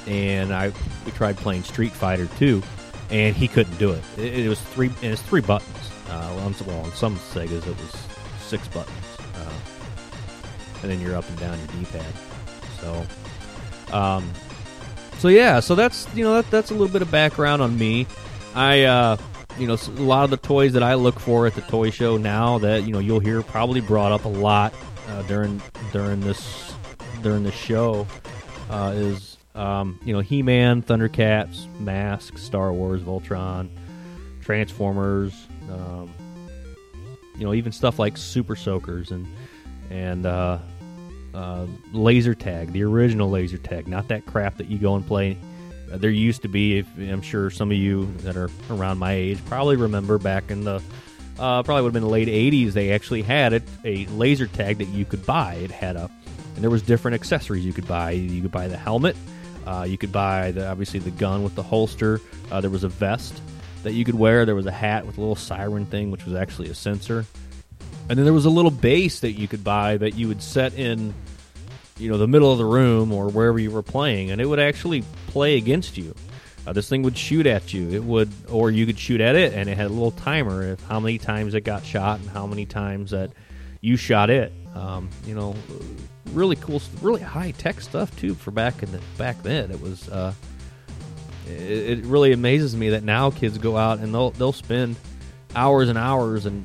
and 0.06 0.52
I 0.52 0.72
we 1.04 1.12
tried 1.12 1.36
playing 1.36 1.64
Street 1.64 1.92
Fighter 1.92 2.26
2, 2.38 2.62
and 3.10 3.36
he 3.36 3.48
couldn't 3.48 3.76
do 3.78 3.92
it. 3.92 4.02
It, 4.16 4.46
it 4.46 4.48
was 4.48 4.60
three 4.60 4.88
and 5.02 5.12
it's 5.12 5.22
three 5.22 5.40
buttons. 5.40 5.79
Uh, 6.10 6.44
on, 6.44 6.54
well, 6.66 6.80
on 6.80 6.92
some 6.92 7.16
Segas 7.16 7.66
it 7.66 7.76
was 7.78 8.06
six 8.40 8.66
buttons, 8.68 8.96
uh, 9.36 9.52
and 10.82 10.90
then 10.90 11.00
you're 11.00 11.16
up 11.16 11.28
and 11.28 11.38
down 11.38 11.56
your 11.58 11.68
D-pad. 11.68 12.14
So, 12.80 13.06
um, 13.96 14.28
so 15.18 15.28
yeah, 15.28 15.60
so 15.60 15.74
that's 15.74 16.12
you 16.14 16.24
know 16.24 16.34
that, 16.34 16.50
that's 16.50 16.70
a 16.70 16.74
little 16.74 16.88
bit 16.88 17.02
of 17.02 17.10
background 17.10 17.62
on 17.62 17.78
me. 17.78 18.06
I 18.54 18.82
uh, 18.82 19.16
you 19.58 19.66
know 19.66 19.74
a 19.74 20.02
lot 20.02 20.24
of 20.24 20.30
the 20.30 20.36
toys 20.36 20.72
that 20.72 20.82
I 20.82 20.94
look 20.94 21.20
for 21.20 21.46
at 21.46 21.54
the 21.54 21.60
toy 21.60 21.90
show 21.90 22.16
now 22.16 22.58
that 22.58 22.84
you 22.84 22.92
know 22.92 22.98
you'll 22.98 23.20
hear 23.20 23.42
probably 23.42 23.80
brought 23.80 24.12
up 24.12 24.24
a 24.24 24.28
lot 24.28 24.74
uh, 25.08 25.22
during 25.22 25.62
during 25.92 26.20
this 26.20 26.74
during 27.22 27.42
the 27.44 27.52
show 27.52 28.06
uh, 28.70 28.92
is 28.96 29.36
um, 29.54 30.00
you 30.04 30.12
know 30.12 30.20
He-Man, 30.20 30.82
Thundercats, 30.82 31.68
Mask, 31.78 32.38
Star 32.38 32.72
Wars, 32.72 33.02
Voltron, 33.02 33.68
Transformers. 34.40 35.34
Um, 35.70 36.10
you 37.36 37.46
know 37.46 37.54
even 37.54 37.72
stuff 37.72 37.98
like 37.98 38.16
Super 38.16 38.54
Soakers 38.54 39.10
and 39.10 39.26
and 39.90 40.26
uh, 40.26 40.58
uh, 41.34 41.66
laser 41.92 42.34
tag, 42.34 42.72
the 42.72 42.82
original 42.84 43.30
laser 43.30 43.58
tag, 43.58 43.88
not 43.88 44.08
that 44.08 44.26
crap 44.26 44.56
that 44.58 44.68
you 44.68 44.78
go 44.78 44.94
and 44.94 45.06
play. 45.06 45.36
Uh, 45.90 45.96
there 45.96 46.10
used 46.10 46.42
to 46.42 46.48
be, 46.48 46.78
if, 46.78 46.86
I'm 46.96 47.22
sure 47.22 47.50
some 47.50 47.70
of 47.72 47.76
you 47.76 48.06
that 48.18 48.36
are 48.36 48.50
around 48.70 48.98
my 48.98 49.12
age 49.12 49.44
probably 49.46 49.76
remember 49.76 50.18
back 50.18 50.50
in 50.50 50.62
the 50.64 50.80
uh, 51.38 51.62
probably 51.62 51.82
would 51.82 51.88
have 51.88 51.94
been 51.94 52.02
the 52.02 52.08
late 52.08 52.28
80s. 52.28 52.72
They 52.72 52.92
actually 52.92 53.22
had 53.22 53.52
it, 53.54 53.62
a 53.84 54.06
laser 54.06 54.46
tag 54.46 54.78
that 54.78 54.88
you 54.88 55.04
could 55.04 55.24
buy. 55.24 55.54
It 55.54 55.70
had 55.70 55.96
a, 55.96 56.10
and 56.54 56.62
there 56.62 56.70
was 56.70 56.82
different 56.82 57.14
accessories 57.14 57.64
you 57.64 57.72
could 57.72 57.88
buy. 57.88 58.10
You 58.10 58.42
could 58.42 58.52
buy 58.52 58.68
the 58.68 58.76
helmet, 58.76 59.16
uh, 59.66 59.86
you 59.88 59.96
could 59.96 60.12
buy 60.12 60.50
the 60.52 60.68
obviously 60.68 61.00
the 61.00 61.10
gun 61.12 61.42
with 61.42 61.54
the 61.54 61.62
holster. 61.62 62.20
Uh, 62.50 62.60
there 62.60 62.70
was 62.70 62.84
a 62.84 62.88
vest 62.88 63.40
that 63.82 63.92
you 63.92 64.04
could 64.04 64.14
wear. 64.14 64.44
There 64.44 64.54
was 64.54 64.66
a 64.66 64.72
hat 64.72 65.06
with 65.06 65.16
a 65.18 65.20
little 65.20 65.36
siren 65.36 65.86
thing, 65.86 66.10
which 66.10 66.24
was 66.24 66.34
actually 66.34 66.68
a 66.68 66.74
sensor. 66.74 67.26
And 68.08 68.18
then 68.18 68.24
there 68.24 68.34
was 68.34 68.44
a 68.44 68.50
little 68.50 68.70
base 68.70 69.20
that 69.20 69.32
you 69.32 69.46
could 69.46 69.62
buy 69.62 69.96
that 69.96 70.14
you 70.14 70.28
would 70.28 70.42
set 70.42 70.74
in, 70.74 71.14
you 71.98 72.10
know, 72.10 72.18
the 72.18 72.26
middle 72.26 72.50
of 72.50 72.58
the 72.58 72.64
room 72.64 73.12
or 73.12 73.28
wherever 73.28 73.58
you 73.58 73.70
were 73.70 73.82
playing, 73.82 74.30
and 74.30 74.40
it 74.40 74.46
would 74.46 74.58
actually 74.58 75.04
play 75.28 75.56
against 75.56 75.96
you. 75.96 76.14
Uh, 76.66 76.72
this 76.72 76.88
thing 76.88 77.02
would 77.02 77.16
shoot 77.16 77.46
at 77.46 77.72
you. 77.72 77.88
It 77.90 78.04
would, 78.04 78.30
or 78.48 78.70
you 78.70 78.84
could 78.84 78.98
shoot 78.98 79.20
at 79.20 79.36
it, 79.36 79.54
and 79.54 79.68
it 79.68 79.76
had 79.76 79.86
a 79.86 79.94
little 79.94 80.10
timer 80.10 80.72
of 80.72 80.80
how 80.82 81.00
many 81.00 81.18
times 81.18 81.54
it 81.54 81.62
got 81.62 81.84
shot 81.84 82.20
and 82.20 82.28
how 82.28 82.46
many 82.46 82.66
times 82.66 83.12
that 83.12 83.30
you 83.80 83.96
shot 83.96 84.28
it. 84.28 84.52
Um, 84.74 85.08
you 85.26 85.34
know, 85.34 85.54
really 86.32 86.56
cool, 86.56 86.82
really 87.00 87.22
high 87.22 87.52
tech 87.52 87.80
stuff 87.80 88.14
too 88.16 88.34
for 88.34 88.50
back 88.50 88.82
in 88.82 88.92
the 88.92 89.00
back 89.16 89.42
then. 89.42 89.70
It 89.70 89.80
was. 89.80 90.08
Uh, 90.08 90.34
it, 91.50 91.98
it 91.98 92.04
really 92.04 92.32
amazes 92.32 92.76
me 92.76 92.90
that 92.90 93.02
now 93.02 93.30
kids 93.30 93.58
go 93.58 93.76
out 93.76 93.98
and 93.98 94.14
they'll 94.14 94.30
they'll 94.30 94.52
spend 94.52 94.96
hours 95.54 95.88
and 95.88 95.98
hours 95.98 96.46
and 96.46 96.64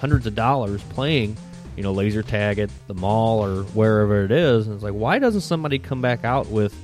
hundreds 0.00 0.26
of 0.26 0.34
dollars 0.34 0.82
playing, 0.90 1.36
you 1.76 1.82
know, 1.82 1.92
laser 1.92 2.22
tag 2.22 2.58
at 2.58 2.70
the 2.86 2.94
mall 2.94 3.44
or 3.44 3.62
wherever 3.64 4.24
it 4.24 4.30
is. 4.30 4.66
And 4.66 4.74
it's 4.74 4.84
like, 4.84 4.92
why 4.92 5.18
doesn't 5.18 5.40
somebody 5.40 5.78
come 5.78 6.02
back 6.02 6.24
out 6.24 6.48
with 6.48 6.74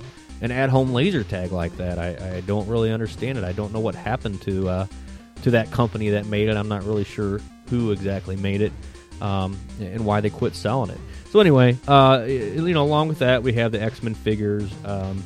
an 0.40 0.50
at-home 0.50 0.92
laser 0.92 1.22
tag 1.24 1.52
like 1.52 1.76
that? 1.76 1.98
I, 1.98 2.36
I 2.36 2.40
don't 2.40 2.66
really 2.68 2.90
understand 2.90 3.38
it. 3.38 3.44
I 3.44 3.52
don't 3.52 3.72
know 3.72 3.80
what 3.80 3.94
happened 3.94 4.40
to 4.42 4.68
uh, 4.68 4.86
to 5.42 5.50
that 5.52 5.70
company 5.70 6.10
that 6.10 6.26
made 6.26 6.48
it. 6.48 6.56
I'm 6.56 6.68
not 6.68 6.84
really 6.84 7.04
sure 7.04 7.40
who 7.68 7.90
exactly 7.92 8.36
made 8.36 8.60
it 8.60 8.72
um, 9.20 9.58
and 9.80 10.04
why 10.04 10.20
they 10.20 10.30
quit 10.30 10.54
selling 10.54 10.90
it. 10.90 10.98
So 11.30 11.40
anyway, 11.40 11.78
uh, 11.88 12.24
you 12.26 12.74
know, 12.74 12.84
along 12.84 13.08
with 13.08 13.20
that, 13.20 13.42
we 13.42 13.54
have 13.54 13.72
the 13.72 13.80
X-Men 13.80 14.14
figures. 14.14 14.70
Um, 14.84 15.24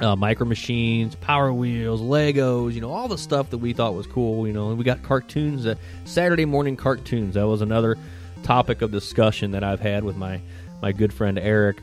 uh, 0.00 0.16
micro 0.16 0.46
machines, 0.46 1.14
power 1.16 1.52
wheels, 1.52 2.00
Legos, 2.00 2.74
you 2.74 2.80
know, 2.80 2.90
all 2.90 3.08
the 3.08 3.18
stuff 3.18 3.50
that 3.50 3.58
we 3.58 3.72
thought 3.72 3.94
was 3.94 4.06
cool. 4.06 4.46
You 4.46 4.52
know, 4.52 4.68
and 4.70 4.78
we 4.78 4.84
got 4.84 5.02
cartoons, 5.02 5.66
uh, 5.66 5.74
Saturday 6.04 6.44
morning 6.44 6.76
cartoons. 6.76 7.34
That 7.34 7.46
was 7.46 7.62
another 7.62 7.96
topic 8.42 8.82
of 8.82 8.92
discussion 8.92 9.50
that 9.52 9.64
I've 9.64 9.80
had 9.80 10.04
with 10.04 10.16
my 10.16 10.40
my 10.82 10.92
good 10.92 11.12
friend 11.12 11.38
Eric, 11.38 11.78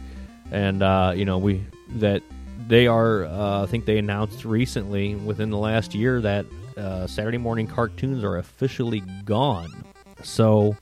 and 0.52 0.84
uh, 0.84 1.14
you 1.16 1.26
know, 1.26 1.38
we 1.38 1.66
that 1.96 2.22
they 2.68 2.88
are. 2.88 3.26
Uh, 3.26 3.64
I 3.64 3.66
think 3.66 3.86
they 3.86 3.98
announced 3.98 4.46
recently 4.46 5.16
within 5.16 5.50
the 5.50 5.58
last 5.58 5.96
year 5.96 6.22
that 6.22 6.46
uh, 6.78 7.08
Saturday 7.08 7.38
morning 7.38 7.68
cartoons 7.68 8.24
are 8.24 8.38
officially 8.38 9.02
gone. 9.26 9.84
So, 10.24 10.78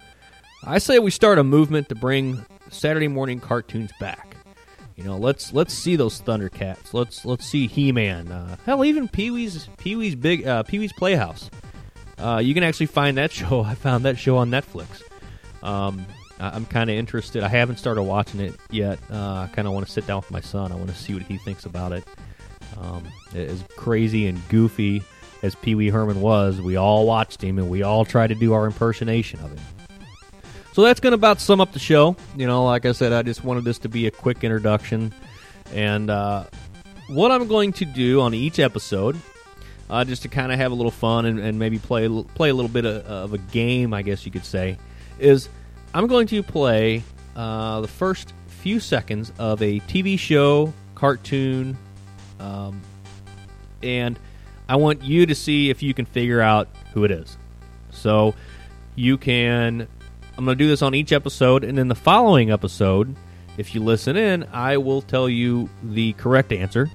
I 0.63 0.77
say 0.77 0.99
we 0.99 1.11
start 1.11 1.39
a 1.39 1.43
movement 1.43 1.89
to 1.89 1.95
bring 1.95 2.45
Saturday 2.69 3.07
morning 3.07 3.39
cartoons 3.39 3.91
back. 3.99 4.30
You 5.01 5.07
know, 5.07 5.17
let's 5.17 5.51
let's 5.51 5.73
see 5.73 5.95
those 5.95 6.21
Thundercats. 6.21 6.93
Let's 6.93 7.25
let's 7.25 7.43
see 7.43 7.65
He 7.65 7.91
Man. 7.91 8.31
Uh, 8.31 8.55
hell, 8.67 8.85
even 8.85 9.07
Pee 9.07 9.31
Wee's 9.31 9.67
Pee 9.77 9.95
Wee's 9.95 10.13
big 10.13 10.45
uh, 10.45 10.61
Pee 10.61 10.77
Wee's 10.77 10.93
Playhouse. 10.93 11.49
Uh, 12.19 12.37
you 12.37 12.53
can 12.53 12.61
actually 12.61 12.85
find 12.85 13.17
that 13.17 13.31
show. 13.31 13.61
I 13.61 13.73
found 13.73 14.05
that 14.05 14.19
show 14.19 14.37
on 14.37 14.51
Netflix. 14.51 15.01
Um, 15.63 16.05
I'm 16.39 16.65
kind 16.65 16.89
of 16.89 16.95
interested. 16.95 17.43
I 17.43 17.47
haven't 17.47 17.77
started 17.77 18.03
watching 18.03 18.41
it 18.41 18.55
yet. 18.69 18.99
Uh, 19.11 19.47
I 19.49 19.49
kind 19.53 19.67
of 19.67 19.73
want 19.73 19.87
to 19.87 19.91
sit 19.91 20.05
down 20.05 20.17
with 20.17 20.29
my 20.29 20.41
son. 20.41 20.71
I 20.71 20.75
want 20.75 20.89
to 20.89 20.95
see 20.95 21.13
what 21.13 21.23
he 21.23 21.37
thinks 21.37 21.65
about 21.65 21.93
it. 21.93 22.03
Um, 22.79 23.03
as 23.33 23.63
crazy 23.75 24.27
and 24.27 24.39
goofy 24.49 25.03
as 25.43 25.55
Pee 25.55 25.75
Wee 25.75 25.89
Herman 25.89 26.21
was, 26.21 26.61
we 26.61 26.75
all 26.77 27.05
watched 27.07 27.43
him 27.43 27.57
and 27.57 27.69
we 27.69 27.83
all 27.83 28.05
tried 28.05 28.27
to 28.27 28.35
do 28.35 28.53
our 28.53 28.65
impersonation 28.65 29.39
of 29.39 29.51
him. 29.51 29.59
So 30.73 30.83
that's 30.83 31.01
going 31.01 31.11
to 31.11 31.15
about 31.15 31.41
sum 31.41 31.59
up 31.59 31.73
the 31.73 31.79
show. 31.79 32.15
You 32.37 32.47
know, 32.47 32.63
like 32.65 32.85
I 32.85 32.93
said, 32.93 33.11
I 33.11 33.23
just 33.23 33.43
wanted 33.43 33.65
this 33.65 33.79
to 33.79 33.89
be 33.89 34.07
a 34.07 34.11
quick 34.11 34.43
introduction. 34.43 35.13
And 35.73 36.09
uh, 36.09 36.45
what 37.07 37.31
I'm 37.31 37.47
going 37.47 37.73
to 37.73 37.85
do 37.85 38.21
on 38.21 38.33
each 38.33 38.57
episode, 38.59 39.17
uh, 39.89 40.05
just 40.05 40.21
to 40.21 40.29
kind 40.29 40.51
of 40.51 40.57
have 40.59 40.71
a 40.71 40.75
little 40.75 40.91
fun 40.91 41.25
and, 41.25 41.39
and, 41.39 41.59
maybe 41.59 41.77
play 41.77 42.07
play 42.35 42.49
a 42.49 42.53
little 42.53 42.69
bit 42.69 42.85
of, 42.85 43.05
of, 43.05 43.33
a 43.33 43.37
game, 43.37 43.93
I 43.93 44.01
guess 44.01 44.25
you 44.25 44.31
could 44.31 44.45
say, 44.45 44.77
is 45.19 45.49
I'm 45.93 46.07
going 46.07 46.27
to 46.27 46.41
play 46.41 47.03
uh, 47.35 47.81
the 47.81 47.89
first 47.89 48.33
few 48.47 48.79
seconds 48.79 49.33
of 49.37 49.61
a 49.61 49.81
TV 49.81 50.17
show, 50.17 50.73
cartoon, 50.95 51.77
um, 52.39 52.81
and 53.83 54.17
I 54.69 54.77
want 54.77 55.03
you 55.03 55.25
to 55.25 55.35
see 55.35 55.69
if 55.69 55.83
you 55.83 55.93
can 55.93 56.05
figure 56.05 56.39
out 56.39 56.69
who 56.93 57.03
it 57.03 57.11
is. 57.11 57.37
So 57.91 58.35
you 58.95 59.17
can 59.17 59.89
I'm 60.41 60.45
going 60.45 60.57
to 60.57 60.63
do 60.63 60.67
this 60.67 60.81
on 60.81 60.95
each 60.95 61.11
episode, 61.11 61.63
and 61.63 61.77
in 61.77 61.87
the 61.87 61.93
following 61.93 62.49
episode, 62.49 63.15
if 63.57 63.75
you 63.75 63.83
listen 63.83 64.17
in, 64.17 64.43
I 64.51 64.77
will 64.77 65.03
tell 65.03 65.29
you 65.29 65.69
the 65.83 66.13
correct 66.13 66.51
answer, 66.51 66.89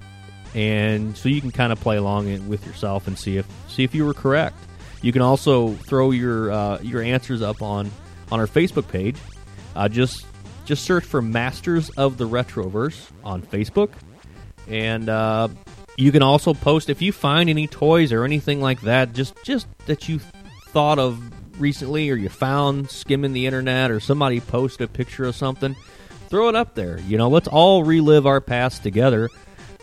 and 0.53 1.17
so 1.17 1.29
you 1.29 1.41
can 1.41 1.53
kind 1.53 1.73
of 1.73 1.79
play 1.79 1.97
along 1.97 2.49
with 2.49 2.67
yourself 2.67 3.07
and 3.07 3.17
see 3.17 3.37
if 3.37 3.47
see 3.69 3.85
if 3.85 3.95
you 3.95 4.05
were 4.05 4.15
correct. 4.15 4.59
You 5.01 5.13
can 5.13 5.23
also 5.23 5.75
throw 5.75 6.11
your 6.11 6.51
uh, 6.51 6.81
your 6.81 7.03
answers 7.03 7.41
up 7.41 7.63
on 7.63 7.89
on 8.33 8.41
our 8.41 8.49
Facebook 8.49 8.89
page. 8.89 9.17
Uh, 9.77 9.89
just 9.89 10.27
just 10.65 10.85
search 10.85 11.05
for 11.05 11.23
Masters 11.23 11.89
of 11.91 12.19
the 12.19 12.29
Retroverse 12.29 13.13
on 13.23 13.43
Facebook, 13.43 13.93
and 14.67 15.09
uh, 15.09 15.47
you 15.97 16.11
can 16.11 16.23
also 16.23 16.53
post 16.53 16.91
if 16.91 17.01
you 17.01 17.13
find 17.13 17.49
any 17.49 17.69
toys 17.69 18.13
or 18.13 18.25
anything 18.25 18.61
like 18.61 18.81
that. 18.81 19.13
Just 19.13 19.37
just 19.45 19.69
that 19.87 20.09
you 20.09 20.19
thought 20.19 20.99
of 20.99 21.31
recently 21.59 22.11
or 22.11 22.17
you 22.17 22.29
found 22.29 22.91
skimming 22.91 23.33
the 23.33 23.47
internet 23.47 23.91
or 23.91 24.01
somebody 24.01 24.41
posted 24.41 24.89
a 24.89 24.93
picture 24.93 25.25
of 25.25 25.35
something, 25.35 25.77
throw 26.29 26.49
it 26.49 26.55
up 26.55 26.75
there. 26.75 26.99
You 27.01 27.19
know, 27.19 27.29
let's 27.29 27.49
all 27.49 27.85
relive 27.85 28.27
our 28.27 28.41
past 28.41 28.83
together. 28.83 29.29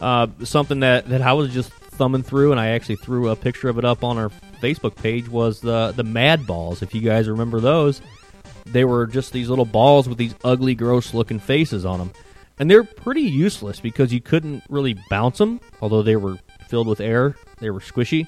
Uh, 0.02 0.28
something 0.44 0.82
that, 0.82 1.08
that 1.10 1.22
I 1.22 1.34
was 1.34 1.54
just 1.54 1.72
thumbing 1.72 2.24
through, 2.24 2.52
and 2.52 2.60
I 2.60 2.70
actually 2.70 2.98
threw 2.98 3.30
a 3.30 3.36
picture 3.36 3.70
of 3.70 3.78
it 3.78 3.86
up 3.86 4.04
on 4.04 4.18
our 4.18 4.30
Facebook 4.62 4.96
page 4.96 5.28
was 5.30 5.62
the 5.62 5.94
the 5.96 6.04
Mad 6.04 6.46
Balls. 6.48 6.82
If 6.82 6.94
you 6.94 7.02
guys 7.02 7.30
remember 7.30 7.60
those, 7.60 8.02
they 8.66 8.86
were 8.86 9.08
just 9.08 9.32
these 9.32 9.50
little 9.50 9.66
balls 9.66 10.10
with 10.10 10.18
these 10.18 10.36
ugly, 10.44 10.76
gross 10.76 11.14
looking 11.14 11.40
faces 11.40 11.86
on 11.86 12.00
them, 12.00 12.12
and 12.60 12.70
they're 12.70 12.84
pretty 12.84 13.22
useless 13.22 13.80
because 13.80 14.12
you 14.12 14.22
couldn't 14.22 14.64
really 14.70 14.98
bounce 15.10 15.38
them, 15.38 15.60
although 15.82 16.02
they 16.02 16.16
were 16.16 16.38
filled 16.68 16.88
with 16.88 17.00
air. 17.00 17.36
They 17.60 17.70
were 17.70 17.80
squishy 17.80 18.28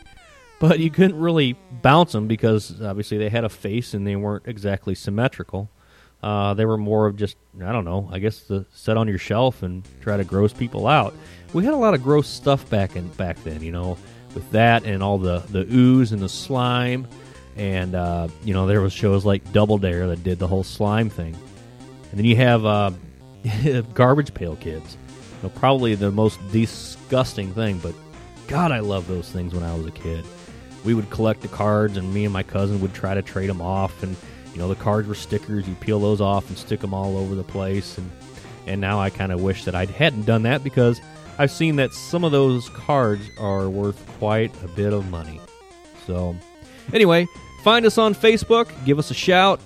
but 0.60 0.80
you 0.80 0.90
couldn't 0.90 1.20
really 1.20 1.58
bounce 1.82 2.14
them 2.14 2.28
because 2.28 2.82
obviously 2.82 3.18
they 3.18 3.30
had 3.30 3.44
a 3.44 3.50
face 3.50 3.94
and 3.94 4.06
they 4.06 4.16
weren't 4.16 4.48
exactly 4.48 4.96
symmetrical. 4.96 5.70
Uh, 6.24 6.54
they 6.54 6.66
were 6.66 6.78
more 6.78 7.06
of 7.06 7.16
just 7.16 7.38
I 7.62 7.72
don't 7.72 7.86
know. 7.86 8.10
I 8.12 8.20
guess 8.20 8.42
to 8.48 8.66
set 8.74 8.98
on 8.98 9.08
your 9.08 9.18
shelf 9.18 9.64
and 9.64 9.88
try 10.02 10.18
to 10.18 10.24
gross 10.24 10.54
people 10.54 10.88
out. 10.88 11.14
We 11.54 11.64
had 11.64 11.74
a 11.74 11.78
lot 11.78 11.94
of 11.94 12.04
gross 12.04 12.28
stuff 12.28 12.68
back 12.70 12.96
in 12.96 13.08
back 13.10 13.42
then, 13.44 13.62
you 13.62 13.72
know, 13.72 13.98
with 14.34 14.50
that 14.52 14.84
and 14.86 15.04
all 15.04 15.18
the 15.18 15.40
the 15.50 15.68
ooze 15.72 16.12
and 16.12 16.22
the 16.22 16.30
slime, 16.30 17.08
and 17.56 17.96
uh, 17.96 18.28
you 18.44 18.54
know 18.54 18.66
there 18.66 18.82
was 18.82 18.94
shows 18.94 19.26
like 19.26 19.52
Double 19.54 19.78
Dare 19.78 20.08
that 20.08 20.24
did 20.24 20.40
the 20.40 20.48
whole 20.48 20.64
slime 20.64 21.10
thing, 21.10 21.36
and 22.10 22.20
then 22.20 22.26
you 22.26 22.36
have 22.38 22.66
uh, 22.66 22.92
Garbage 23.94 24.34
Pail 24.34 24.56
Kids, 24.56 24.98
probably 25.56 25.96
the 25.96 26.12
most 26.12 26.40
disgusting 26.52 27.54
thing, 27.54 27.78
but 27.80 27.94
God, 28.48 28.72
I 28.72 28.80
love 28.80 29.08
those 29.08 29.30
things 29.30 29.54
when 29.54 29.64
I 29.64 29.76
was 29.76 29.88
a 29.88 29.92
kid. 29.92 30.26
We 30.86 30.94
would 30.94 31.10
collect 31.10 31.42
the 31.42 31.48
cards, 31.48 31.98
and 31.98 32.14
me 32.14 32.24
and 32.24 32.32
my 32.34 32.44
cousin 32.44 32.80
would 32.82 32.94
try 32.94 33.14
to 33.14 33.22
trade 33.22 33.50
them 33.50 33.62
off, 33.62 34.04
and 34.04 34.16
you 34.54 34.60
know 34.60 34.68
the 34.68 34.76
cards 34.76 35.08
were 35.08 35.16
stickers. 35.16 35.68
You 35.68 35.76
peel 35.76 36.00
those 36.00 36.22
off 36.22 36.48
and 36.48 36.58
stick 36.58 36.80
them 36.80 36.94
all 36.94 37.18
over 37.18 37.36
the 37.36 37.44
place, 37.44 37.98
and 37.98 38.10
and 38.68 38.80
now 38.80 39.00
I 39.00 39.10
kind 39.10 39.32
of 39.32 39.42
wish 39.42 39.66
that 39.66 39.76
I 39.76 39.86
hadn't 39.86 40.26
done 40.26 40.44
that 40.44 40.64
because 40.64 41.02
I've 41.38 41.52
seen 41.52 41.76
that 41.78 41.94
some 41.94 42.24
of 42.24 42.32
those 42.32 42.70
cards 42.70 43.30
are 43.38 43.70
worth 43.70 44.06
quite 44.20 44.52
a 44.64 44.68
bit 44.68 44.94
of 44.94 45.10
money. 45.10 45.40
So, 46.08 46.36
anyway, 46.94 47.28
find 47.64 47.86
us 47.86 47.98
on 47.98 48.16
Facebook, 48.16 48.70
give 48.86 49.00
us 49.00 49.12
a 49.12 49.16
shout, 49.16 49.60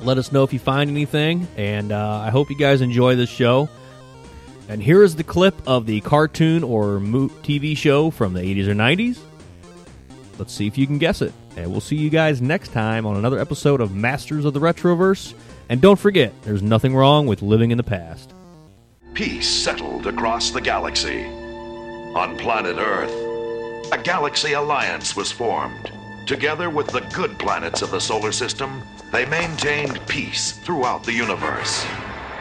let 0.00 0.18
us 0.18 0.32
know 0.32 0.42
if 0.42 0.52
you 0.52 0.58
find 0.58 0.90
anything, 0.90 1.46
and 1.56 1.92
uh, 1.92 2.20
I 2.20 2.30
hope 2.30 2.50
you 2.50 2.56
guys 2.56 2.80
enjoy 2.80 3.16
this 3.16 3.30
show. 3.30 3.68
And 4.68 4.82
here 4.82 5.02
is 5.02 5.14
the 5.14 5.24
clip 5.24 5.54
of 5.66 5.86
the 5.86 6.00
cartoon 6.00 6.64
or 6.64 6.98
TV 6.98 7.76
show 7.76 8.10
from 8.10 8.32
the 8.32 8.40
80s 8.40 8.66
or 8.66 8.74
90s. 8.74 9.18
Let's 10.38 10.52
see 10.52 10.66
if 10.66 10.76
you 10.76 10.86
can 10.86 10.98
guess 10.98 11.22
it. 11.22 11.32
And 11.56 11.70
we'll 11.70 11.80
see 11.80 11.96
you 11.96 12.10
guys 12.10 12.42
next 12.42 12.72
time 12.72 13.06
on 13.06 13.16
another 13.16 13.38
episode 13.38 13.80
of 13.80 13.94
Masters 13.94 14.44
of 14.44 14.54
the 14.54 14.60
Retroverse. 14.60 15.34
And 15.68 15.80
don't 15.80 15.98
forget, 15.98 16.32
there's 16.42 16.62
nothing 16.62 16.94
wrong 16.94 17.26
with 17.26 17.42
living 17.42 17.70
in 17.70 17.76
the 17.76 17.84
past. 17.84 18.34
Peace 19.14 19.48
settled 19.48 20.06
across 20.06 20.50
the 20.50 20.60
galaxy. 20.60 21.24
On 21.24 22.36
planet 22.36 22.76
Earth, 22.78 23.12
a 23.92 24.02
galaxy 24.02 24.52
alliance 24.52 25.16
was 25.16 25.30
formed. 25.30 25.90
Together 26.26 26.70
with 26.70 26.88
the 26.88 27.00
good 27.12 27.38
planets 27.38 27.82
of 27.82 27.90
the 27.90 28.00
solar 28.00 28.32
system, 28.32 28.82
they 29.12 29.26
maintained 29.26 30.00
peace 30.08 30.52
throughout 30.52 31.04
the 31.04 31.12
universe. 31.12 31.86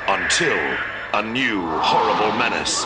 Until 0.08 0.58
a 1.14 1.22
new 1.22 1.62
horrible 1.62 2.36
menace 2.38 2.86